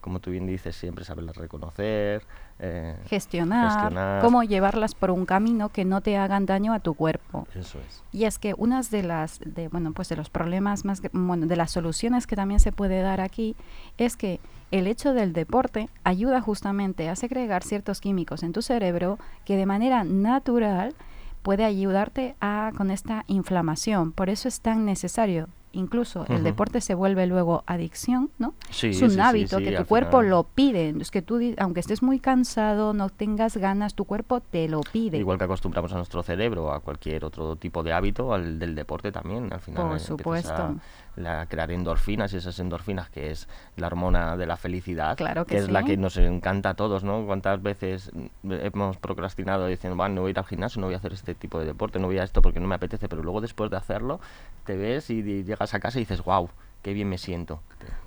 como 0.00 0.20
tú 0.20 0.30
bien 0.30 0.46
dices, 0.46 0.76
siempre 0.76 1.04
saberlas 1.04 1.36
reconocer, 1.36 2.22
eh, 2.58 2.96
gestionar, 3.06 3.70
gestionar. 3.70 4.22
cómo 4.22 4.42
llevarlas 4.42 4.94
por 4.94 5.10
un 5.10 5.26
camino 5.26 5.68
que 5.70 5.84
no 5.84 6.00
te 6.00 6.16
hagan 6.16 6.46
daño 6.46 6.72
a 6.72 6.80
tu 6.80 6.94
cuerpo. 6.94 7.46
Eso 7.54 7.78
es. 7.86 8.02
Y 8.12 8.24
es 8.24 8.38
que 8.38 8.54
una 8.56 8.82
de 8.82 9.02
las, 9.02 9.40
de, 9.44 9.68
bueno, 9.68 9.92
pues 9.92 10.08
de 10.08 10.16
los 10.16 10.30
problemas 10.30 10.84
más, 10.84 11.02
bueno, 11.12 11.46
de 11.46 11.56
las 11.56 11.70
soluciones 11.70 12.26
que 12.26 12.36
también 12.36 12.60
se 12.60 12.72
puede 12.72 13.00
dar 13.02 13.20
aquí 13.20 13.56
es 13.96 14.16
que 14.16 14.40
el 14.70 14.86
hecho 14.86 15.14
del 15.14 15.32
deporte 15.32 15.88
ayuda 16.04 16.40
justamente 16.40 17.08
a 17.08 17.16
segregar 17.16 17.62
ciertos 17.62 18.00
químicos 18.00 18.42
en 18.42 18.52
tu 18.52 18.62
cerebro 18.62 19.18
que 19.44 19.56
de 19.56 19.66
manera 19.66 20.04
natural 20.04 20.94
puede 21.42 21.64
ayudarte 21.64 22.36
a 22.40 22.72
con 22.76 22.90
esta 22.90 23.24
inflamación. 23.26 24.12
Por 24.12 24.28
eso 24.30 24.48
es 24.48 24.60
tan 24.60 24.84
necesario 24.84 25.48
incluso 25.72 26.24
el 26.28 26.42
deporte 26.42 26.80
se 26.80 26.94
vuelve 26.94 27.26
luego 27.26 27.62
adicción, 27.66 28.30
¿no? 28.38 28.54
Sí, 28.70 28.88
es 28.88 29.02
un 29.02 29.10
sí, 29.10 29.20
hábito 29.20 29.58
sí, 29.58 29.64
que 29.64 29.72
tu 29.76 29.84
cuerpo 29.84 30.18
final- 30.18 30.30
lo 30.30 30.42
pide. 30.44 30.94
Es 31.00 31.10
que 31.10 31.22
tú, 31.22 31.38
aunque 31.58 31.80
estés 31.80 32.02
muy 32.02 32.18
cansado, 32.20 32.94
no 32.94 33.10
tengas 33.10 33.56
ganas, 33.56 33.94
tu 33.94 34.04
cuerpo 34.04 34.40
te 34.40 34.68
lo 34.68 34.80
pide. 34.80 35.18
Igual 35.18 35.38
que 35.38 35.44
acostumbramos 35.44 35.92
a 35.92 35.96
nuestro 35.96 36.22
cerebro 36.22 36.72
a 36.72 36.80
cualquier 36.80 37.24
otro 37.24 37.56
tipo 37.56 37.82
de 37.82 37.92
hábito, 37.92 38.32
al 38.32 38.58
del 38.58 38.74
deporte 38.74 39.12
también, 39.12 39.52
al 39.52 39.60
final 39.60 39.88
Por 39.88 40.00
supuesto. 40.00 40.52
a, 40.52 40.74
la- 41.18 41.46
crear 41.46 41.70
endorfinas 41.70 42.32
y 42.32 42.36
esas 42.36 42.58
endorfinas 42.58 43.10
que 43.10 43.30
es 43.30 43.48
la 43.76 43.86
hormona 43.88 44.36
de 44.36 44.46
la 44.46 44.56
felicidad, 44.56 45.16
Claro 45.16 45.44
que 45.44 45.58
es 45.58 45.70
la 45.70 45.82
que 45.84 45.96
nos 45.96 46.16
encanta 46.16 46.70
a 46.70 46.74
todos, 46.74 47.04
¿no? 47.04 47.24
¿Cuántas 47.26 47.62
veces 47.62 48.10
hemos 48.44 48.96
procrastinado 48.96 49.66
diciendo, 49.66 49.96
"Va, 49.96 50.08
no 50.08 50.22
voy 50.22 50.28
a 50.28 50.32
ir 50.32 50.38
al 50.38 50.44
gimnasio, 50.46 50.80
no 50.80 50.86
voy 50.86 50.94
a 50.94 50.98
hacer 50.98 51.12
este 51.12 51.34
tipo 51.34 51.58
de 51.58 51.66
deporte, 51.66 51.98
no 51.98 52.06
voy 52.06 52.18
a 52.18 52.24
esto 52.24 52.42
porque 52.42 52.60
no 52.60 52.68
me 52.68 52.74
apetece, 52.74 53.08
pero 53.08 53.22
luego 53.22 53.40
después 53.40 53.70
de 53.70 53.76
hacerlo 53.76 54.20
te 54.64 54.76
ves 54.76 55.10
y, 55.10 55.22
llegas 55.22 55.74
a 55.74 55.80
casa 55.80 55.98
y 55.98 56.02
dices, 56.02 56.22
wow, 56.22 56.48
qué 56.82 56.92
bien 56.92 57.08
me 57.08 57.18
siento, 57.18 57.60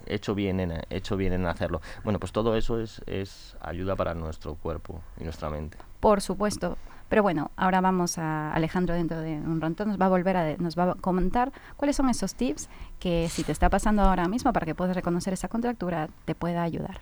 he 0.05 0.15
hecho 0.15 0.35
bien 0.35 0.59
en, 0.59 0.71
he 0.71 0.85
hecho 0.89 1.17
bien 1.17 1.33
en 1.33 1.45
hacerlo. 1.45 1.81
Bueno, 2.03 2.19
pues 2.19 2.31
todo 2.31 2.55
eso 2.55 2.79
es, 2.79 3.01
es 3.05 3.55
ayuda 3.61 3.95
para 3.95 4.13
nuestro 4.13 4.55
cuerpo 4.55 5.01
y 5.19 5.23
nuestra 5.23 5.49
mente. 5.49 5.77
Por 5.99 6.21
supuesto. 6.21 6.77
Pero 7.11 7.23
bueno, 7.23 7.51
ahora 7.57 7.81
vamos 7.81 8.17
a 8.17 8.53
Alejandro 8.53 8.95
dentro 8.95 9.19
de 9.19 9.33
un 9.33 9.59
rato 9.59 9.83
nos 9.83 9.99
va 9.99 10.05
a 10.05 10.07
volver 10.07 10.37
a 10.37 10.55
nos 10.55 10.79
va 10.79 10.91
a 10.91 10.95
comentar 10.95 11.51
cuáles 11.75 11.97
son 11.97 12.09
esos 12.09 12.35
tips 12.35 12.69
que 12.99 13.27
si 13.27 13.43
te 13.43 13.51
está 13.51 13.69
pasando 13.69 14.01
ahora 14.03 14.29
mismo 14.29 14.53
para 14.53 14.65
que 14.65 14.75
puedas 14.75 14.95
reconocer 14.95 15.33
esa 15.33 15.49
contractura 15.49 16.07
te 16.23 16.35
pueda 16.35 16.63
ayudar. 16.63 17.01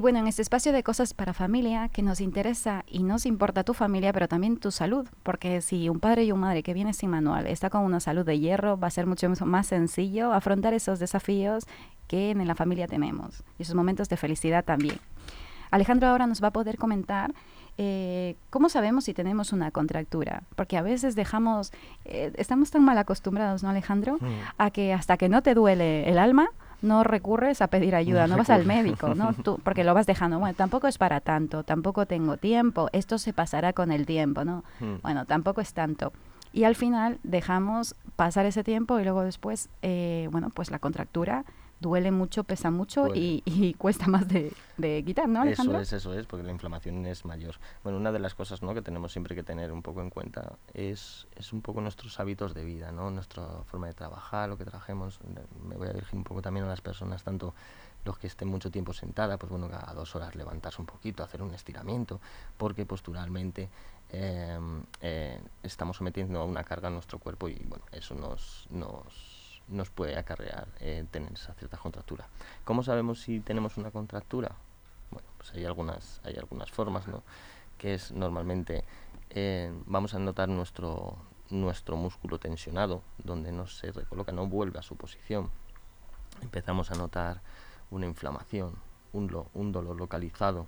Y 0.00 0.02
bueno, 0.02 0.18
en 0.18 0.26
este 0.26 0.40
espacio 0.40 0.72
de 0.72 0.82
cosas 0.82 1.12
para 1.12 1.34
familia 1.34 1.90
que 1.90 2.00
nos 2.00 2.22
interesa 2.22 2.86
y 2.86 3.02
nos 3.02 3.26
importa 3.26 3.64
tu 3.64 3.74
familia, 3.74 4.14
pero 4.14 4.28
también 4.28 4.56
tu 4.56 4.70
salud, 4.70 5.06
porque 5.22 5.60
si 5.60 5.90
un 5.90 6.00
padre 6.00 6.24
y 6.24 6.32
una 6.32 6.40
madre 6.40 6.62
que 6.62 6.72
viene 6.72 6.94
sin 6.94 7.10
manual 7.10 7.46
está 7.46 7.68
con 7.68 7.82
una 7.82 8.00
salud 8.00 8.24
de 8.24 8.38
hierro, 8.38 8.78
va 8.78 8.86
a 8.86 8.90
ser 8.90 9.04
mucho 9.04 9.28
más 9.44 9.66
sencillo 9.66 10.32
afrontar 10.32 10.72
esos 10.72 11.00
desafíos 11.00 11.66
que 12.06 12.30
en 12.30 12.48
la 12.48 12.54
familia 12.54 12.86
tenemos 12.86 13.44
y 13.58 13.64
esos 13.64 13.74
momentos 13.74 14.08
de 14.08 14.16
felicidad 14.16 14.64
también. 14.64 14.98
Alejandro 15.70 16.08
ahora 16.08 16.26
nos 16.26 16.42
va 16.42 16.48
a 16.48 16.52
poder 16.52 16.78
comentar 16.78 17.34
eh, 17.76 18.36
cómo 18.48 18.70
sabemos 18.70 19.04
si 19.04 19.12
tenemos 19.12 19.52
una 19.52 19.70
contractura, 19.70 20.44
porque 20.56 20.78
a 20.78 20.82
veces 20.82 21.14
dejamos, 21.14 21.72
eh, 22.06 22.32
estamos 22.36 22.70
tan 22.70 22.86
mal 22.86 22.96
acostumbrados, 22.96 23.62
¿no, 23.62 23.68
Alejandro? 23.68 24.16
Mm. 24.18 24.26
A 24.56 24.70
que 24.70 24.94
hasta 24.94 25.18
que 25.18 25.28
no 25.28 25.42
te 25.42 25.52
duele 25.52 26.08
el 26.08 26.18
alma, 26.18 26.48
no 26.82 27.04
recurres 27.04 27.62
a 27.62 27.68
pedir 27.68 27.94
ayuda, 27.94 28.26
no 28.26 28.36
vas 28.36 28.50
al 28.50 28.66
médico, 28.66 29.14
¿no? 29.14 29.32
Tú, 29.44 29.58
porque 29.62 29.84
lo 29.84 29.94
vas 29.94 30.06
dejando. 30.06 30.38
Bueno, 30.38 30.54
tampoco 30.54 30.86
es 30.86 30.98
para 30.98 31.20
tanto, 31.20 31.62
tampoco 31.62 32.06
tengo 32.06 32.36
tiempo, 32.36 32.88
esto 32.92 33.18
se 33.18 33.32
pasará 33.32 33.72
con 33.72 33.92
el 33.92 34.06
tiempo, 34.06 34.44
¿no? 34.44 34.64
Mm. 34.80 35.02
Bueno, 35.02 35.26
tampoco 35.26 35.60
es 35.60 35.72
tanto. 35.72 36.12
Y 36.52 36.64
al 36.64 36.74
final 36.74 37.18
dejamos 37.22 37.94
pasar 38.16 38.46
ese 38.46 38.64
tiempo 38.64 38.98
y 38.98 39.04
luego 39.04 39.22
después, 39.22 39.68
eh, 39.82 40.28
bueno, 40.32 40.50
pues 40.50 40.70
la 40.70 40.78
contractura 40.78 41.44
duele 41.80 42.10
mucho, 42.10 42.44
pesa 42.44 42.70
mucho 42.70 43.14
y, 43.14 43.42
y 43.44 43.74
cuesta 43.78 44.06
más 44.06 44.28
de, 44.28 44.52
de 44.76 45.02
quitar, 45.04 45.28
¿no, 45.28 45.40
Alejandro? 45.40 45.80
Eso 45.80 45.96
es, 45.96 46.02
eso 46.04 46.18
es, 46.18 46.26
porque 46.26 46.44
la 46.44 46.52
inflamación 46.52 47.04
es 47.06 47.24
mayor. 47.24 47.56
Bueno, 47.82 47.98
una 47.98 48.12
de 48.12 48.18
las 48.18 48.34
cosas 48.34 48.62
¿no? 48.62 48.74
que 48.74 48.82
tenemos 48.82 49.12
siempre 49.12 49.34
que 49.34 49.42
tener 49.42 49.72
un 49.72 49.82
poco 49.82 50.02
en 50.02 50.10
cuenta 50.10 50.56
es, 50.74 51.26
es 51.36 51.52
un 51.52 51.62
poco 51.62 51.80
nuestros 51.80 52.20
hábitos 52.20 52.54
de 52.54 52.64
vida, 52.64 52.92
¿no? 52.92 53.10
nuestra 53.10 53.44
forma 53.64 53.86
de 53.86 53.94
trabajar, 53.94 54.48
lo 54.48 54.58
que 54.58 54.64
trabajemos. 54.64 55.18
Me 55.66 55.76
voy 55.76 55.88
a 55.88 55.92
dirigir 55.92 56.16
un 56.16 56.24
poco 56.24 56.42
también 56.42 56.66
a 56.66 56.68
las 56.68 56.80
personas, 56.80 57.22
tanto 57.24 57.54
los 58.04 58.18
que 58.18 58.26
estén 58.26 58.48
mucho 58.48 58.70
tiempo 58.70 58.92
sentada, 58.92 59.36
pues 59.38 59.50
bueno, 59.50 59.68
cada 59.68 59.92
dos 59.92 60.14
horas 60.16 60.34
levantarse 60.34 60.80
un 60.80 60.86
poquito, 60.86 61.22
hacer 61.22 61.42
un 61.42 61.52
estiramiento, 61.52 62.20
porque 62.56 62.86
posturalmente 62.86 63.68
eh, 64.10 64.58
eh, 65.00 65.40
estamos 65.62 65.98
sometiendo 65.98 66.40
a 66.40 66.44
una 66.44 66.64
carga 66.64 66.88
a 66.88 66.90
nuestro 66.90 67.18
cuerpo 67.18 67.48
y 67.48 67.62
bueno, 67.66 67.84
eso 67.92 68.14
nos, 68.14 68.66
nos, 68.70 69.39
nos 69.70 69.90
puede 69.90 70.18
acarrear 70.18 70.68
eh, 70.80 71.04
tener 71.10 71.32
esa 71.32 71.54
cierta 71.54 71.76
contractura. 71.78 72.28
¿Cómo 72.64 72.82
sabemos 72.82 73.20
si 73.20 73.40
tenemos 73.40 73.76
una 73.76 73.90
contractura? 73.90 74.52
Bueno, 75.10 75.28
pues 75.38 75.52
hay 75.54 75.64
algunas, 75.64 76.20
hay 76.24 76.36
algunas 76.36 76.70
formas, 76.70 77.08
¿no? 77.08 77.22
Que 77.78 77.94
es 77.94 78.12
normalmente 78.12 78.84
eh, 79.30 79.72
vamos 79.86 80.14
a 80.14 80.18
notar 80.18 80.48
nuestro, 80.48 81.16
nuestro 81.50 81.96
músculo 81.96 82.38
tensionado, 82.38 83.02
donde 83.18 83.52
no 83.52 83.66
se 83.66 83.92
recoloca, 83.92 84.32
no 84.32 84.46
vuelve 84.46 84.78
a 84.78 84.82
su 84.82 84.96
posición. 84.96 85.50
Empezamos 86.42 86.90
a 86.90 86.94
notar 86.94 87.40
una 87.90 88.06
inflamación, 88.06 88.74
un, 89.12 89.28
lo- 89.30 89.48
un 89.54 89.72
dolor 89.72 89.96
localizado. 89.96 90.66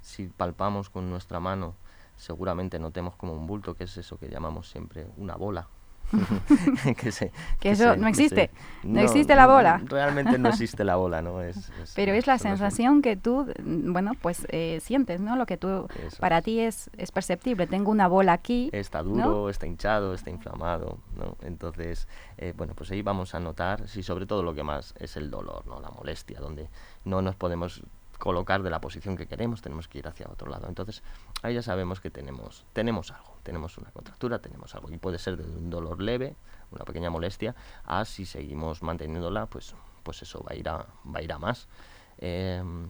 Si 0.00 0.26
palpamos 0.26 0.90
con 0.90 1.10
nuestra 1.10 1.38
mano, 1.40 1.74
seguramente 2.16 2.78
notemos 2.78 3.14
como 3.16 3.32
un 3.34 3.46
bulto, 3.46 3.74
que 3.74 3.84
es 3.84 3.96
eso 3.96 4.18
que 4.18 4.28
llamamos 4.28 4.68
siempre 4.68 5.06
una 5.16 5.36
bola. 5.36 5.68
que 6.98 7.12
se- 7.12 7.32
Que 7.60 7.70
eso 7.70 7.92
se- 7.92 7.96
no 7.96 8.04
se- 8.04 8.10
existe. 8.10 8.50
No 8.82 9.00
existe 9.00 9.34
la 9.34 9.46
bola. 9.46 9.80
Realmente 9.84 10.38
no 10.38 10.48
existe 10.50 10.84
la 10.84 10.96
bola, 10.96 11.22
¿no? 11.22 11.40
Es, 11.42 11.70
es- 11.82 11.92
Pero 11.94 12.12
es 12.12 12.26
la 12.26 12.38
sensación 12.38 13.02
que 13.02 13.16
tú, 13.16 13.52
bueno, 13.64 14.12
pues 14.20 14.46
eh, 14.50 14.78
sientes, 14.82 15.20
¿no? 15.20 15.36
Lo 15.36 15.46
que 15.46 15.56
tú, 15.56 15.86
Eso 16.06 16.16
para 16.20 16.42
ti 16.42 16.60
es, 16.60 16.90
es 16.96 17.10
perceptible. 17.12 17.66
Tengo 17.66 17.90
una 17.90 18.08
bola 18.08 18.32
aquí. 18.32 18.70
Está 18.72 19.02
¿no? 19.02 19.08
duro, 19.10 19.48
está 19.50 19.66
hinchado, 19.66 20.14
está 20.14 20.30
inflamado, 20.30 20.98
¿no? 21.16 21.36
Entonces, 21.42 22.08
eh, 22.38 22.52
bueno, 22.56 22.74
pues 22.74 22.90
ahí 22.90 23.02
vamos 23.02 23.34
a 23.34 23.40
notar, 23.40 23.88
sí, 23.88 24.02
sobre 24.02 24.26
todo 24.26 24.42
lo 24.42 24.54
que 24.54 24.62
más 24.62 24.94
es 24.98 25.16
el 25.16 25.30
dolor, 25.30 25.66
¿no? 25.66 25.80
La 25.80 25.90
molestia, 25.90 26.40
donde 26.40 26.68
no 27.04 27.22
nos 27.22 27.36
podemos 27.36 27.82
colocar 28.22 28.62
de 28.62 28.70
la 28.70 28.80
posición 28.80 29.16
que 29.16 29.26
queremos, 29.26 29.62
tenemos 29.62 29.88
que 29.88 29.98
ir 29.98 30.06
hacia 30.06 30.28
otro 30.30 30.48
lado. 30.48 30.68
Entonces, 30.68 31.02
ahí 31.42 31.54
ya 31.54 31.62
sabemos 31.62 32.00
que 32.00 32.08
tenemos, 32.08 32.64
tenemos 32.72 33.10
algo, 33.10 33.36
tenemos 33.42 33.76
una 33.78 33.90
contractura, 33.90 34.38
tenemos 34.38 34.76
algo. 34.76 34.92
Y 34.92 34.98
puede 34.98 35.18
ser 35.18 35.36
de 35.36 35.42
un 35.42 35.70
dolor 35.70 36.00
leve, 36.00 36.36
una 36.70 36.84
pequeña 36.84 37.10
molestia, 37.10 37.56
a 37.84 38.04
si 38.04 38.24
seguimos 38.24 38.80
manteniéndola, 38.80 39.46
pues, 39.46 39.74
pues 40.04 40.22
eso 40.22 40.40
va 40.44 40.52
a 40.52 40.54
ir 40.54 40.68
a, 40.68 40.86
va 41.04 41.18
a, 41.18 41.22
ir 41.22 41.32
a 41.32 41.40
más. 41.40 41.66
Em, 42.18 42.86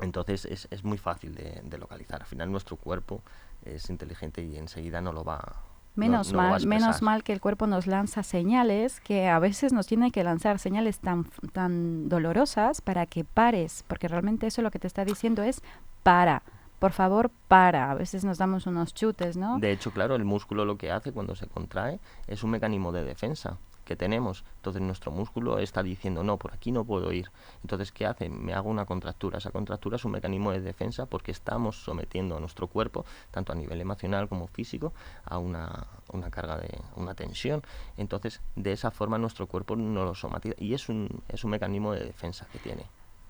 entonces 0.00 0.46
es, 0.46 0.66
es 0.70 0.82
muy 0.82 0.96
fácil 0.96 1.34
de, 1.34 1.60
de 1.62 1.76
localizar. 1.76 2.22
Al 2.22 2.26
final 2.26 2.50
nuestro 2.50 2.76
cuerpo 2.78 3.20
es 3.66 3.90
inteligente 3.90 4.42
y 4.42 4.56
enseguida 4.56 5.02
no 5.02 5.12
lo 5.12 5.24
va 5.24 5.40
no- 5.40 5.71
Menos 5.94 6.32
no 6.32 6.38
mal, 6.38 6.66
menos 6.66 7.02
mal 7.02 7.22
que 7.22 7.32
el 7.32 7.40
cuerpo 7.40 7.66
nos 7.66 7.86
lanza 7.86 8.22
señales 8.22 9.00
que 9.00 9.28
a 9.28 9.38
veces 9.38 9.72
nos 9.74 9.86
tiene 9.86 10.10
que 10.10 10.24
lanzar 10.24 10.58
señales 10.58 11.00
tan, 11.00 11.24
tan 11.52 12.08
dolorosas 12.08 12.80
para 12.80 13.04
que 13.06 13.24
pares, 13.24 13.84
porque 13.86 14.08
realmente 14.08 14.46
eso 14.46 14.62
lo 14.62 14.70
que 14.70 14.78
te 14.78 14.86
está 14.86 15.04
diciendo 15.04 15.42
es 15.42 15.62
para, 16.02 16.42
por 16.78 16.92
favor, 16.92 17.30
para. 17.46 17.90
A 17.90 17.94
veces 17.94 18.24
nos 18.24 18.38
damos 18.38 18.66
unos 18.66 18.94
chutes, 18.94 19.36
¿no? 19.36 19.58
De 19.58 19.70
hecho, 19.70 19.90
claro, 19.90 20.14
el 20.16 20.24
músculo 20.24 20.64
lo 20.64 20.78
que 20.78 20.90
hace 20.90 21.12
cuando 21.12 21.34
se 21.34 21.46
contrae 21.46 22.00
es 22.26 22.42
un 22.42 22.50
mecanismo 22.50 22.90
de 22.90 23.04
defensa 23.04 23.58
que 23.84 23.96
tenemos. 23.96 24.44
Entonces 24.56 24.82
nuestro 24.82 25.10
músculo 25.12 25.58
está 25.58 25.82
diciendo, 25.82 26.22
no, 26.22 26.36
por 26.36 26.52
aquí 26.52 26.72
no 26.72 26.84
puedo 26.84 27.12
ir. 27.12 27.30
Entonces, 27.62 27.92
¿qué 27.92 28.06
hace? 28.06 28.28
Me 28.28 28.54
hago 28.54 28.70
una 28.70 28.86
contractura. 28.86 29.38
Esa 29.38 29.50
contractura 29.50 29.96
es 29.96 30.04
un 30.04 30.12
mecanismo 30.12 30.52
de 30.52 30.60
defensa 30.60 31.06
porque 31.06 31.30
estamos 31.32 31.82
sometiendo 31.82 32.36
a 32.36 32.40
nuestro 32.40 32.66
cuerpo, 32.66 33.04
tanto 33.30 33.52
a 33.52 33.54
nivel 33.54 33.80
emocional 33.80 34.28
como 34.28 34.46
físico, 34.46 34.92
a 35.24 35.38
una, 35.38 35.86
una 36.12 36.30
carga 36.30 36.58
de 36.58 36.78
una 36.96 37.14
tensión. 37.14 37.62
Entonces, 37.96 38.40
de 38.56 38.72
esa 38.72 38.90
forma 38.90 39.18
nuestro 39.18 39.46
cuerpo 39.46 39.76
no 39.76 40.04
lo 40.04 40.14
somatiza 40.14 40.54
y 40.58 40.74
es 40.74 40.88
un, 40.88 41.22
es 41.28 41.44
un 41.44 41.50
mecanismo 41.50 41.92
de 41.92 42.04
defensa 42.04 42.46
que 42.52 42.58
tiene. 42.58 42.84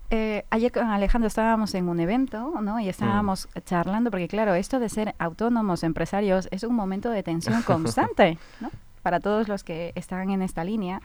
Eh, 0.09 0.45
ayer 0.51 0.71
con 0.71 0.85
Alejandro 0.85 1.27
estábamos 1.27 1.73
en 1.73 1.89
un 1.89 1.99
evento, 1.99 2.61
¿no? 2.61 2.79
Y 2.79 2.87
estábamos 2.87 3.49
charlando, 3.65 4.11
porque 4.11 4.27
claro, 4.27 4.53
esto 4.53 4.79
de 4.79 4.87
ser 4.87 5.15
autónomos, 5.17 5.81
empresarios, 5.83 6.47
es 6.51 6.63
un 6.63 6.75
momento 6.75 7.09
de 7.09 7.23
tensión 7.23 7.61
constante, 7.63 8.37
¿no? 8.59 8.69
Para 9.03 9.19
todos 9.19 9.47
los 9.47 9.63
que 9.63 9.91
están 9.95 10.31
en 10.31 10.41
esta 10.41 10.63
línea. 10.63 11.01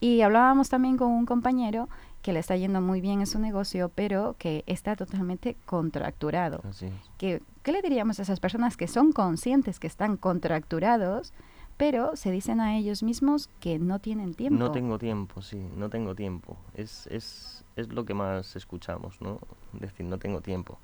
Y 0.00 0.20
hablábamos 0.20 0.68
también 0.68 0.96
con 0.96 1.10
un 1.10 1.26
compañero 1.26 1.88
que 2.22 2.32
le 2.32 2.38
está 2.38 2.56
yendo 2.56 2.80
muy 2.80 3.00
bien 3.00 3.20
en 3.20 3.26
su 3.26 3.40
negocio, 3.40 3.90
pero 3.92 4.36
que 4.38 4.62
está 4.66 4.94
totalmente 4.94 5.56
contracturado. 5.66 6.60
Así 6.68 6.86
es. 6.86 6.92
¿Qué, 7.16 7.42
¿Qué 7.62 7.72
le 7.72 7.82
diríamos 7.82 8.18
a 8.18 8.22
esas 8.22 8.38
personas 8.38 8.76
que 8.76 8.86
son 8.86 9.12
conscientes 9.12 9.80
que 9.80 9.88
están 9.88 10.16
contracturados, 10.16 11.32
pero 11.78 12.16
se 12.16 12.30
dicen 12.30 12.60
a 12.60 12.76
ellos 12.76 13.02
mismos 13.02 13.48
que 13.60 13.78
no 13.78 14.00
tienen 14.00 14.34
tiempo. 14.34 14.58
No 14.58 14.72
tengo 14.72 14.98
tiempo, 14.98 15.40
sí, 15.40 15.64
no 15.76 15.88
tengo 15.88 16.14
tiempo. 16.14 16.56
Es, 16.74 17.06
es, 17.06 17.64
es 17.76 17.92
lo 17.92 18.04
que 18.04 18.14
más 18.14 18.56
escuchamos, 18.56 19.20
¿no? 19.22 19.38
Decir, 19.72 20.04
no 20.04 20.18
tengo 20.18 20.40
tiempo. 20.40 20.80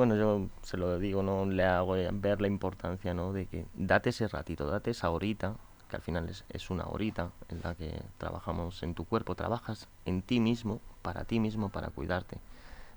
Bueno, 0.00 0.16
yo 0.16 0.48
se 0.62 0.78
lo 0.78 0.98
digo, 0.98 1.22
no 1.22 1.44
le 1.44 1.62
hago 1.62 1.92
ver 1.92 2.40
la 2.40 2.46
importancia, 2.46 3.12
¿no? 3.12 3.34
De 3.34 3.44
que 3.44 3.66
date 3.74 4.08
ese 4.08 4.28
ratito, 4.28 4.66
date 4.66 4.92
esa 4.92 5.10
horita, 5.10 5.56
que 5.90 5.96
al 5.96 6.00
final 6.00 6.26
es, 6.30 6.46
es 6.48 6.70
una 6.70 6.86
horita 6.86 7.32
en 7.50 7.60
la 7.62 7.74
que 7.74 8.02
trabajamos 8.16 8.82
en 8.82 8.94
tu 8.94 9.04
cuerpo, 9.04 9.34
trabajas 9.34 9.88
en 10.06 10.22
ti 10.22 10.40
mismo, 10.40 10.80
para 11.02 11.24
ti 11.24 11.38
mismo, 11.38 11.68
para 11.68 11.90
cuidarte. 11.90 12.38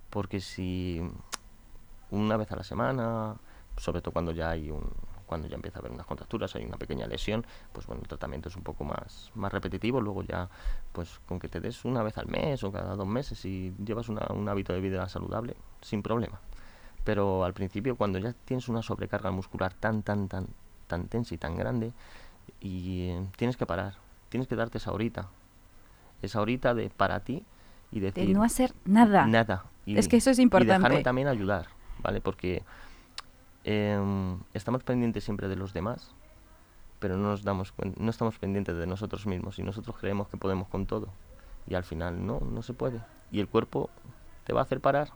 Porque 0.10 0.40
si 0.40 1.02
una 2.10 2.38
vez 2.38 2.50
a 2.54 2.56
la 2.56 2.64
semana, 2.64 3.36
sobre 3.76 4.00
todo 4.00 4.14
cuando 4.14 4.32
ya 4.32 4.52
hay 4.52 4.72
un, 4.72 4.90
cuando 5.26 5.50
ya 5.50 5.56
empieza 5.56 5.80
a 5.80 5.82
haber 5.82 5.92
unas 5.92 6.06
contracturas, 6.06 6.56
hay 6.56 6.64
una 6.64 6.78
pequeña 6.78 7.06
lesión, 7.06 7.46
pues 7.74 7.86
bueno, 7.86 8.02
el 8.02 8.08
tratamiento 8.08 8.48
es 8.48 8.56
un 8.56 8.64
poco 8.64 8.86
más, 8.86 9.30
más 9.36 9.52
repetitivo, 9.52 10.00
luego 10.00 10.24
ya, 10.24 10.50
pues 10.94 11.20
con 11.28 11.38
que 11.38 11.50
te 11.50 11.60
des 11.60 11.84
una 11.84 12.02
vez 12.02 12.18
al 12.18 12.28
mes 12.28 12.64
o 12.64 12.72
cada 12.72 12.96
dos 12.96 13.08
meses 13.08 13.44
y 13.44 13.74
llevas 13.84 14.08
una, 14.08 14.26
un 14.30 14.48
hábito 14.48 14.72
de 14.72 14.80
vida 14.80 15.10
saludable, 15.10 15.58
sin 15.82 16.02
problema. 16.02 16.40
Pero 17.04 17.44
al 17.44 17.54
principio, 17.54 17.96
cuando 17.96 18.20
ya 18.20 18.34
tienes 18.46 18.70
una 18.70 18.82
sobrecarga 18.82 19.32
muscular 19.32 19.74
tan, 19.74 20.04
tan, 20.04 20.28
tan, 20.28 20.48
tan 20.88 21.08
tensa 21.08 21.36
y 21.36 21.38
tan 21.38 21.58
grande, 21.58 21.92
y 22.60 23.10
eh, 23.10 23.28
tienes 23.36 23.58
que 23.58 23.66
parar, 23.66 23.96
tienes 24.30 24.48
que 24.48 24.56
darte 24.56 24.78
esa 24.78 24.92
horita, 24.92 25.30
esa 26.22 26.42
horita 26.42 26.74
de 26.74 26.90
para 26.90 27.20
ti 27.22 27.44
y 27.92 28.00
decir... 28.00 28.28
De 28.28 28.34
no 28.34 28.44
hacer 28.44 28.74
nada. 28.86 29.28
Nada. 29.28 29.66
es 29.86 30.08
que 30.08 30.18
eso 30.18 30.30
es 30.30 30.40
importante. 30.40 30.76
Y 30.76 30.78
dejarme 30.78 31.04
también 31.04 31.28
ayudar, 31.28 31.68
¿vale? 32.02 32.22
Porque 32.22 32.64
Em, 33.64 34.40
estamos 34.54 34.84
pendientes 34.84 35.24
siempre 35.24 35.48
de 35.48 35.56
los 35.56 35.74
demás, 35.74 36.12
pero 37.00 37.16
no 37.16 37.30
nos 37.30 37.44
damos 37.44 37.74
no 37.98 38.10
estamos 38.10 38.38
pendientes 38.38 38.76
de 38.76 38.86
nosotros 38.88 39.26
mismos 39.26 39.58
y 39.58 39.64
nosotros 39.64 39.96
creemos 39.98 40.28
que 40.28 40.36
podemos 40.36 40.68
con 40.68 40.86
todo 40.86 41.08
y 41.68 41.76
al 41.76 41.86
final 41.86 42.26
no, 42.26 42.42
no 42.42 42.62
se 42.62 42.74
puede 42.74 43.02
y 43.32 43.40
el 43.40 43.48
cuerpo 43.48 43.90
te 44.44 44.52
va 44.52 44.62
a 44.62 44.64
hacer 44.64 44.82
parar 44.82 45.10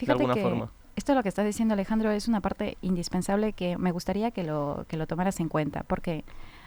de 0.00 0.12
alguna 0.12 0.36
forma. 0.36 0.70
Esto 0.98 1.14
lo 1.14 1.22
que 1.22 1.28
está 1.28 1.44
diciendo 1.44 1.74
Alejandro 1.74 2.10
es 2.10 2.26
una 2.26 2.40
parte 2.40 2.76
indispensable 2.82 3.52
que 3.52 3.78
me 3.78 3.92
gustaría 3.92 4.32
que 4.32 4.42
lo, 4.42 4.84
que 4.88 4.96
lo 4.96 5.06
tomaras 5.06 5.38
en 5.38 5.48
cuenta, 5.48 5.84
porque 5.84 6.24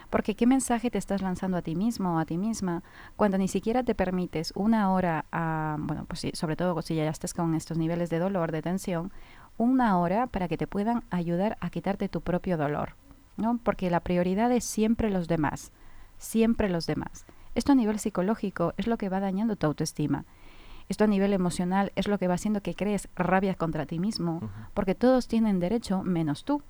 porque 0.10 0.36
qué 0.36 0.48
mensaje 0.48 0.90
te 0.90 0.98
estás 0.98 1.22
lanzando 1.22 1.58
a 1.58 1.62
ti 1.62 1.76
mismo 1.76 2.16
o 2.16 2.18
a 2.18 2.24
ti 2.24 2.38
misma 2.38 2.82
cuando 3.18 3.38
ni 3.38 3.50
siquiera 3.50 3.84
te 3.84 3.94
permites 3.94 4.54
una 4.56 4.94
hora, 4.94 5.26
a, 5.34 5.76
bueno, 5.80 6.06
pues 6.06 6.26
sobre 6.32 6.56
todo 6.56 6.82
si 6.82 6.96
ya 6.96 7.10
estás 7.10 7.34
con 7.34 7.56
estos 7.56 7.78
niveles 7.78 8.10
de 8.10 8.20
dolor, 8.20 8.54
de 8.54 8.62
tensión, 8.62 9.12
una 9.58 10.00
hora 10.00 10.28
para 10.28 10.48
que 10.48 10.58
te 10.58 10.66
puedan 10.66 11.04
ayudar 11.10 11.58
a 11.60 11.70
quitarte 11.70 12.08
tu 12.08 12.22
propio 12.22 12.56
dolor, 12.56 12.96
¿no? 13.36 13.60
Porque 13.62 13.90
la 13.90 14.00
prioridad 14.00 14.50
es 14.54 14.64
siempre 14.64 15.10
los 15.10 15.28
demás, 15.28 15.74
siempre 16.18 16.70
los 16.70 16.88
demás. 16.88 17.26
Esto 17.54 17.74
a 17.74 17.76
nivel 17.76 18.00
psicológico 18.00 18.74
es 18.78 18.88
lo 18.88 18.98
que 18.98 19.10
va 19.10 19.20
dañando 19.20 19.58
tu 19.58 19.68
autoestima. 19.68 20.24
Esto 20.92 21.06
a 21.06 21.08
nivel 21.08 21.32
emocional 21.32 21.94
es 21.96 22.10
lo 22.10 22.18
que 22.18 22.28
va 22.28 22.34
haciendo 22.34 22.60
que 22.60 22.76
crees 22.76 23.08
rabia 23.16 23.56
contra 23.56 23.86
ti 23.86 23.98
mismo, 23.98 24.42
porque 24.74 24.94
todos 24.94 25.30
tienen 25.30 25.62
derecho 25.62 26.04
menos 26.04 26.44
tú. 26.44 26.62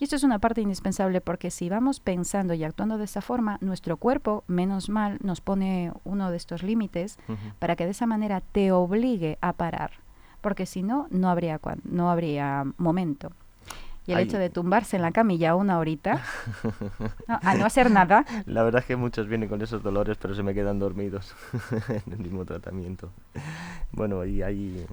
Y 0.00 0.02
esto 0.02 0.16
es 0.16 0.24
una 0.24 0.40
parte 0.40 0.60
indispensable 0.60 1.20
porque 1.20 1.52
si 1.52 1.68
vamos 1.68 2.00
pensando 2.00 2.52
y 2.54 2.64
actuando 2.64 2.98
de 2.98 3.04
esa 3.04 3.20
forma, 3.20 3.56
nuestro 3.60 3.96
cuerpo, 3.96 4.42
menos 4.48 4.88
mal, 4.88 5.18
nos 5.22 5.40
pone 5.40 5.92
uno 6.02 6.32
de 6.32 6.36
estos 6.36 6.64
límites 6.64 7.16
para 7.60 7.76
que 7.76 7.84
de 7.84 7.92
esa 7.92 8.08
manera 8.08 8.40
te 8.40 8.72
obligue 8.72 9.38
a 9.40 9.52
parar 9.52 9.92
porque 10.40 10.66
si 10.66 10.82
no, 10.82 11.06
no 11.10 11.30
habría, 11.30 11.60
no 11.84 12.10
habría 12.10 12.64
momento. 12.76 13.30
Y 14.08 14.12
el 14.12 14.20
hecho 14.20 14.38
de 14.38 14.48
tumbarse 14.48 14.96
en 14.96 15.02
la 15.02 15.12
camilla 15.12 15.54
una 15.54 15.78
horita, 15.78 16.22
a 17.28 17.54
no 17.56 17.66
hacer 17.66 17.90
nada. 17.90 18.24
La 18.46 18.62
verdad 18.62 18.80
es 18.80 18.86
que 18.86 18.96
muchos 18.96 19.28
vienen 19.28 19.50
con 19.50 19.60
esos 19.60 19.82
dolores, 19.82 20.16
pero 20.18 20.34
se 20.34 20.42
me 20.42 20.54
quedan 20.54 20.78
dormidos 20.78 21.34
en 22.06 22.12
el 22.14 22.18
mismo 22.18 22.46
tratamiento. 22.46 23.10
Bueno, 23.92 24.24
y 24.24 24.42
hay... 24.42 24.86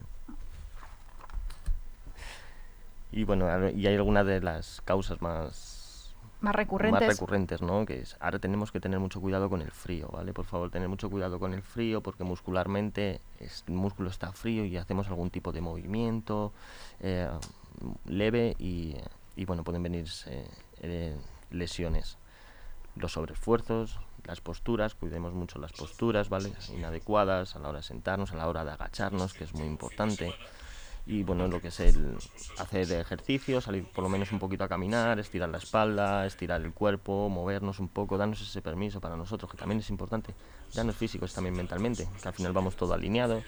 Y 3.13 3.23
bueno, 3.23 3.47
y 3.69 3.87
hay 3.87 3.95
algunas 3.95 4.25
de 4.25 4.41
las 4.41 4.81
causas 4.81 5.21
más 5.21 5.74
más 6.45 6.55
recurrentes. 6.55 7.07
Más 7.07 7.17
recurrentes, 7.17 7.61
¿no? 7.61 7.85
Que 7.85 7.99
es, 7.99 8.15
ahora 8.19 8.39
tenemos 8.39 8.71
que 8.71 8.79
tener 8.79 8.99
mucho 8.99 9.19
cuidado 9.19 9.49
con 9.49 9.61
el 9.61 9.71
frío, 9.71 10.07
¿vale? 10.11 10.33
Por 10.33 10.45
favor, 10.45 10.69
tener 10.71 10.87
mucho 10.87 11.09
cuidado 11.09 11.39
con 11.39 11.53
el 11.53 11.61
frío 11.61 12.01
porque 12.01 12.23
muscularmente 12.23 13.19
el 13.39 13.73
músculo 13.73 14.09
está 14.09 14.31
frío 14.31 14.63
y 14.63 14.77
hacemos 14.77 15.07
algún 15.07 15.29
tipo 15.29 15.51
de 15.51 15.61
movimiento 15.61 16.53
eh, 17.01 17.29
leve 18.05 18.55
y, 18.57 18.95
y, 19.35 19.45
bueno, 19.45 19.63
pueden 19.63 19.83
venir 19.83 20.05
eh, 20.81 21.17
lesiones. 21.51 22.17
Los 22.95 23.13
sobreesfuerzos, 23.13 23.99
las 24.23 24.39
posturas, 24.39 24.95
cuidemos 24.95 25.33
mucho 25.33 25.59
las 25.59 25.73
posturas, 25.73 26.29
¿vale? 26.29 26.53
Inadecuadas 26.73 27.55
a 27.55 27.59
la 27.59 27.69
hora 27.69 27.79
de 27.79 27.83
sentarnos, 27.83 28.31
a 28.31 28.35
la 28.35 28.47
hora 28.47 28.63
de 28.63 28.71
agacharnos, 28.71 29.33
que 29.33 29.43
es 29.43 29.53
muy 29.53 29.67
importante 29.67 30.33
y 31.07 31.23
bueno, 31.23 31.47
lo 31.47 31.61
que 31.61 31.67
es 31.67 31.79
el 31.79 32.17
hacer 32.57 32.91
ejercicio, 32.91 33.61
salir 33.61 33.85
por 33.85 34.03
lo 34.03 34.09
menos 34.09 34.31
un 34.31 34.39
poquito 34.39 34.63
a 34.63 34.67
caminar, 34.67 35.19
estirar 35.19 35.49
la 35.49 35.59
espalda, 35.59 36.25
estirar 36.25 36.61
el 36.61 36.73
cuerpo, 36.73 37.29
movernos 37.29 37.79
un 37.79 37.89
poco, 37.89 38.17
darnos 38.17 38.41
ese 38.41 38.61
permiso 38.61 38.99
para 38.99 39.15
nosotros, 39.15 39.51
que 39.51 39.57
también 39.57 39.79
es 39.79 39.89
importante, 39.89 40.33
darnos 40.73 40.95
físicos 40.95 41.33
también 41.33 41.55
mentalmente, 41.55 42.07
que 42.21 42.27
al 42.27 42.33
final 42.33 42.53
vamos 42.53 42.75
todo 42.75 42.93
alineado 42.93 43.43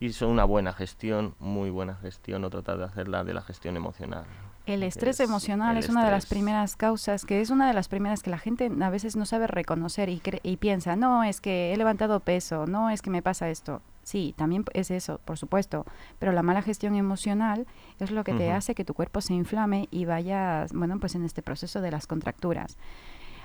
y 0.00 0.12
son 0.12 0.30
una 0.30 0.44
buena 0.44 0.72
gestión, 0.72 1.34
muy 1.38 1.70
buena 1.70 1.94
gestión, 1.96 2.42
o 2.44 2.50
tratar 2.50 2.78
de 2.78 2.84
hacerla 2.84 3.22
de 3.22 3.34
la 3.34 3.42
gestión 3.42 3.76
emocional. 3.76 4.24
El 4.66 4.82
estrés 4.82 5.20
emocional 5.20 5.76
es 5.76 5.88
una 5.88 6.04
de 6.04 6.10
las 6.10 6.26
primeras 6.26 6.76
causas, 6.76 7.24
que 7.24 7.40
es 7.40 7.50
una 7.50 7.68
de 7.68 7.74
las 7.74 7.88
primeras 7.88 8.22
que 8.22 8.30
la 8.30 8.38
gente 8.38 8.70
a 8.80 8.90
veces 8.90 9.16
no 9.16 9.26
sabe 9.26 9.46
reconocer 9.46 10.08
y, 10.08 10.22
y 10.42 10.56
piensa, 10.56 10.96
no, 10.96 11.22
es 11.22 11.40
que 11.40 11.72
he 11.72 11.76
levantado 11.76 12.20
peso, 12.20 12.66
no, 12.66 12.88
es 12.90 13.02
que 13.02 13.10
me 13.10 13.22
pasa 13.22 13.50
esto. 13.50 13.82
Sí, 14.02 14.34
también 14.36 14.64
es 14.72 14.90
eso, 14.90 15.20
por 15.24 15.38
supuesto, 15.38 15.84
pero 16.18 16.32
la 16.32 16.42
mala 16.42 16.62
gestión 16.62 16.94
emocional 16.94 17.66
es 17.98 18.10
lo 18.10 18.24
que 18.24 18.32
te 18.32 18.50
hace 18.50 18.74
que 18.74 18.84
tu 18.84 18.94
cuerpo 18.94 19.20
se 19.20 19.34
inflame 19.34 19.88
y 19.90 20.04
vayas, 20.04 20.72
bueno, 20.72 20.98
pues 20.98 21.14
en 21.14 21.24
este 21.24 21.42
proceso 21.42 21.80
de 21.80 21.90
las 21.90 22.06
contracturas. 22.06 22.76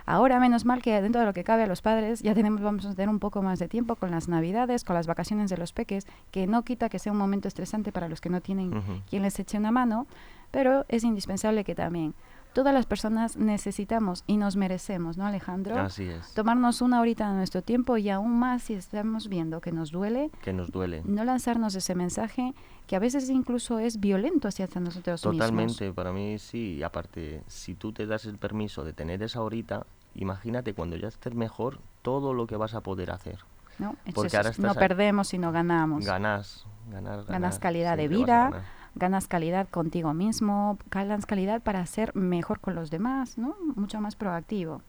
Ahora, 0.08 0.40
menos 0.40 0.66
mal 0.66 0.84
que 0.84 1.02
dentro 1.02 1.20
de 1.20 1.26
lo 1.26 1.34
que 1.34 1.44
cabe 1.44 1.64
a 1.64 1.68
los 1.68 1.82
padres, 1.82 2.22
ya 2.22 2.36
tenemos, 2.36 2.62
vamos 2.62 2.86
a 2.86 2.94
tener 2.94 3.10
un 3.10 3.20
poco 3.20 3.42
más 3.42 3.58
de 3.58 3.68
tiempo 3.68 3.96
con 3.96 4.12
las 4.12 4.28
navidades, 4.28 4.84
con 4.84 4.96
las 4.96 5.08
vacaciones 5.08 5.50
de 5.50 5.58
los 5.58 5.74
peques, 5.74 6.06
que 6.30 6.46
no 6.46 6.64
quita 6.64 6.90
que 6.90 7.00
sea 7.00 7.12
un 7.12 7.18
momento 7.18 7.48
estresante 7.48 7.92
para 7.92 8.08
los 8.08 8.22
que 8.22 8.30
no 8.30 8.40
tienen 8.40 8.72
quien 9.10 9.24
les 9.24 9.40
eche 9.40 9.58
una 9.58 9.72
mano, 9.72 10.06
pero 10.52 10.86
es 10.90 11.04
indispensable 11.04 11.64
que 11.64 11.74
también 11.74 12.14
todas 12.56 12.74
las 12.74 12.86
personas 12.86 13.36
necesitamos 13.36 14.24
y 14.28 14.38
nos 14.38 14.56
merecemos, 14.56 15.18
¿no, 15.18 15.26
Alejandro? 15.26 15.78
Así 15.78 16.06
es. 16.06 16.34
Tomarnos 16.34 16.82
una 16.82 17.02
horita 17.02 17.30
de 17.30 17.36
nuestro 17.36 17.62
tiempo 17.62 17.98
y 17.98 18.10
aún 18.10 18.40
más 18.40 18.64
si 18.64 18.76
estamos 18.76 19.28
viendo 19.28 19.60
que 19.60 19.74
nos 19.74 19.92
duele. 19.92 20.32
Que 20.42 20.54
nos 20.54 20.72
duele. 20.72 21.02
No 21.04 21.26
lanzarnos 21.26 21.76
ese 21.76 21.96
mensaje 21.96 22.56
que 22.88 22.96
a 22.96 23.00
veces 23.00 23.30
incluso 23.30 23.78
es 23.78 24.00
violento 24.00 24.48
hacia 24.48 24.68
nosotros 24.80 25.22
mismos. 25.26 25.38
Totalmente, 25.38 25.92
para 25.92 26.14
mí 26.14 26.40
sí. 26.40 26.78
Y 26.78 26.84
aparte, 26.84 27.44
si 27.48 27.76
tú 27.76 27.92
te 27.92 28.08
das 28.08 28.24
el 28.24 28.38
permiso 28.38 28.86
de 28.86 28.94
tener 28.94 29.22
esa 29.22 29.42
horita, 29.42 29.86
imagínate 30.14 30.74
cuando 30.74 30.96
ya 30.96 31.10
estés 31.10 31.36
mejor 31.36 31.82
todo 32.04 32.34
lo 32.34 32.48
que 32.48 32.56
vas 32.56 32.74
a 32.74 32.80
poder 32.80 33.12
hacer. 33.12 33.40
No, 33.80 33.98
Porque 34.14 34.38
ahora 34.38 34.52
no 34.58 34.74
perdemos, 34.76 35.28
sino 35.28 35.52
ganamos. 35.52 36.06
Ganas, 36.06 36.66
ganar, 36.90 37.26
ganas 37.26 37.60
calidad 37.60 37.98
de 37.98 38.08
vida 38.08 38.64
ganas 38.96 39.28
calidad 39.28 39.68
contigo 39.70 40.14
mismo, 40.14 40.78
ganas 40.90 41.26
calidad 41.26 41.62
para 41.62 41.86
ser 41.86 42.16
mejor 42.16 42.60
con 42.60 42.76
los 42.76 42.90
demás, 42.90 43.38
¿no? 43.38 43.56
Mucho 43.76 44.02
más 44.02 44.16
proactivo. 44.16 44.82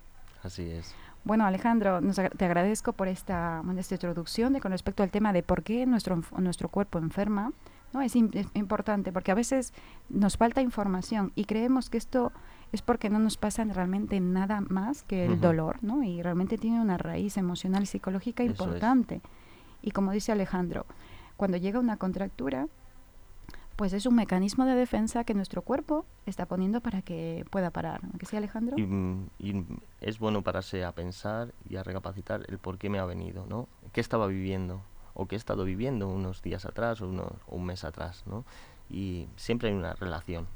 Así 0.42 0.62
es. 0.62 0.94
Bueno, 1.24 1.44
Alejandro, 1.44 2.00
te 2.36 2.44
agradezco 2.44 2.92
por 2.92 3.08
esta, 3.08 3.60
esta 3.76 3.94
introducción 3.96 4.52
de, 4.52 4.60
con 4.60 4.70
respecto 4.70 5.02
al 5.02 5.10
tema 5.10 5.32
de 5.32 5.42
por 5.42 5.64
qué 5.64 5.84
nuestro, 5.84 6.22
nuestro 6.38 6.68
cuerpo 6.68 6.98
enferma. 6.98 7.52
¿no? 7.92 8.00
Es, 8.00 8.14
importante 8.14 9.12
porque 9.12 9.32
a 9.32 9.34
veces 9.34 9.72
nos 10.08 10.36
falta 10.36 10.60
información 10.60 11.32
y 11.34 11.44
creemos 11.44 11.90
que 11.90 11.98
esto 11.98 12.30
es 12.70 12.82
porque 12.82 13.10
no 13.10 13.18
nos 13.18 13.36
pasa 13.36 13.64
realmente 13.64 14.20
nada 14.20 14.60
más 14.60 15.02
que 15.02 15.26
el 15.26 15.40
dolor, 15.40 15.78
¿no? 15.82 16.02
Y 16.04 16.22
realmente 16.22 16.58
tiene 16.58 16.80
una 16.80 16.98
raíz 16.98 17.36
emocional 17.36 17.84
y 17.84 17.86
psicológica 17.86 18.44
importante. 18.44 19.20
Y 19.82 19.90
como 19.92 20.12
dice 20.12 20.30
Alejandro, 20.32 20.86
cuando 21.36 21.56
llega 21.56 21.80
una 21.80 21.96
contractura, 21.96 22.68
pues 23.76 23.92
es 23.92 24.06
un 24.06 24.14
mecanismo 24.14 24.64
de 24.64 24.74
defensa 24.74 25.24
que 25.24 25.34
nuestro 25.34 25.62
cuerpo 25.62 26.06
está 26.24 26.46
poniendo 26.46 26.80
para 26.80 27.02
que 27.02 27.44
pueda 27.50 27.70
parar. 27.70 28.02
¿No 28.02 28.18
que 28.18 28.24
sí, 28.24 28.36
Alejandro? 28.36 28.76
Y, 28.78 29.64
es 30.00 30.18
bueno 30.18 30.42
pararse 30.42 30.84
a 30.84 30.92
pensar 30.92 31.52
y 31.68 31.76
a 31.76 31.82
recapacitar 31.82 32.42
el 32.48 32.58
por 32.58 32.78
qué 32.78 32.88
me 32.88 32.98
ha 32.98 33.04
venido, 33.04 33.44
¿no? 33.46 33.68
¿Qué 33.92 34.00
estaba 34.00 34.26
viviendo? 34.26 34.80
O 35.14 35.26
qué 35.26 35.36
he 35.36 35.38
estado 35.38 35.64
viviendo 35.64 36.08
unos 36.08 36.42
días 36.42 36.64
atrás 36.64 37.00
o, 37.02 37.08
un 37.46 37.64
mes 37.64 37.84
atrás, 37.84 38.24
¿no? 38.26 38.44
Y 38.88 39.28
siempre 39.36 39.68
hay 39.68 39.74
una 39.74 39.94
relación, 39.94 40.46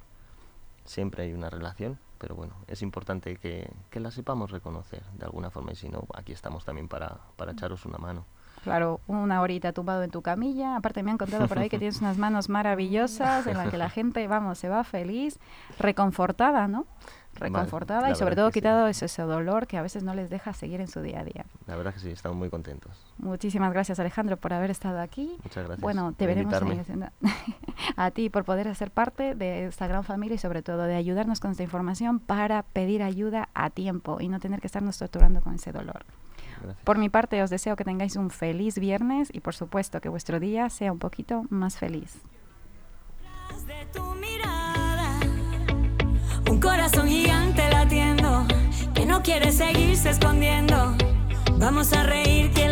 siempre 0.85 1.25
hay 1.25 1.33
una 1.33 1.51
relación, 1.51 1.99
pero 2.19 2.35
bueno, 2.35 2.55
es 2.69 2.81
importante 2.83 3.37
que, 3.37 3.71
que 3.91 4.01
la 4.01 4.11
sepamos 4.11 4.51
reconocer 4.51 5.03
de 5.19 5.25
alguna 5.25 5.51
forma 5.51 5.73
y 5.73 5.77
si 5.77 5.89
no, 5.89 6.07
aquí 6.15 6.33
estamos 6.33 6.65
también 6.65 6.89
para, 6.89 7.19
para 7.37 7.53
echaros 7.53 7.85
una 7.85 7.99
mano. 7.99 8.25
Claro, 8.63 9.01
una 9.07 9.41
horita 9.41 9.73
tumbado 9.73 10.03
en 10.03 10.11
tu 10.11 10.23
camilla. 10.23 10.77
Aparte 10.77 11.03
me 11.03 11.11
han 11.11 11.19
contado 11.19 11.49
por 11.49 11.59
ahí 11.59 11.69
que 11.69 11.79
tienes 11.79 12.01
unas 12.01 12.19
manos 12.19 12.49
maravillosas 12.49 13.47
en 13.47 13.57
las 13.57 13.71
que 13.71 13.79
la 13.79 13.91
gente, 13.91 14.27
vamos, 14.29 14.59
se 14.59 14.69
va 14.69 14.85
feliz, 14.85 15.39
reconfortada, 15.79 16.69
¿no? 16.69 16.87
reconfortada 17.35 18.11
y 18.11 18.15
sobre 18.15 18.37
todo 18.37 18.51
quitado 18.51 18.87
ese, 18.87 19.23
dolor 19.23 19.67
que 19.67 19.77
a 19.77 19.83
veces 19.83 20.03
no 20.03 20.15
les 20.15 20.31
deja 20.31 20.53
seguir 20.53 20.81
en 20.81 20.89
su 20.89 21.01
día 21.01 21.21
a 21.21 21.25
día. 21.25 21.47
La 21.67 21.77
verdad 21.77 21.95
que 21.95 22.01
sí, 22.01 22.11
estamos 22.11 22.37
muy 22.37 22.51
contentos. 22.51 22.93
Muchísimas 23.19 23.73
gracias 23.73 23.99
Alejandro 24.01 24.37
por 24.37 24.53
haber 24.53 24.71
estado 24.71 25.01
aquí. 25.01 25.37
Muchas 25.43 25.65
gracias. 25.65 25.81
Bueno, 25.81 26.13
te 26.13 26.27
veremos 26.27 26.55
a 27.97 28.11
ti 28.11 28.31
por 28.31 28.45
poder 28.45 28.75
ser 28.75 28.91
parte 28.91 29.35
de 29.35 29.67
esta 29.67 29.87
gran 29.87 30.05
familia 30.05 30.35
y 30.35 30.39
sobre 30.39 30.63
todo 30.63 30.83
de 30.83 30.95
ayudarnos 30.95 31.41
con 31.41 31.53
esta 31.53 31.63
información 31.63 32.19
para 32.19 32.63
pedir 32.63 33.03
ayuda 33.03 33.49
a 33.55 33.71
tiempo 33.71 34.21
y 34.21 34.29
no 34.29 34.41
tener 34.41 34.61
que 34.61 34.67
estarnos 34.67 34.99
torturando 34.99 35.41
con 35.41 35.55
ese 35.55 35.73
dolor. 35.73 36.05
Por 36.85 36.99
mi 36.99 37.09
parte 37.09 37.43
os 37.43 37.51
deseo 37.51 37.77
que 37.77 37.85
tengáis 37.85 38.17
un 38.17 38.31
feliz 38.31 38.79
viernes 38.79 39.29
y 39.33 39.41
por 39.41 39.55
supuesto 39.55 40.01
que 40.01 40.09
vuestro 40.09 40.41
día 40.41 40.71
sea 40.71 40.93
un 40.93 40.99
poquito 40.99 41.45
más 41.51 41.77
feliz. 41.79 42.19
Un 46.51 46.61
corazón 46.61 47.09
gigante 47.09 47.69
latiendo 47.71 48.47
que 48.95 49.07
no 49.07 49.23
quiere 49.23 49.53
seguirse 49.53 50.11
escondiendo. 50.11 50.97
Vamos 51.59 51.93
a 51.93 52.03
reír 52.03 52.51
que 52.53 52.70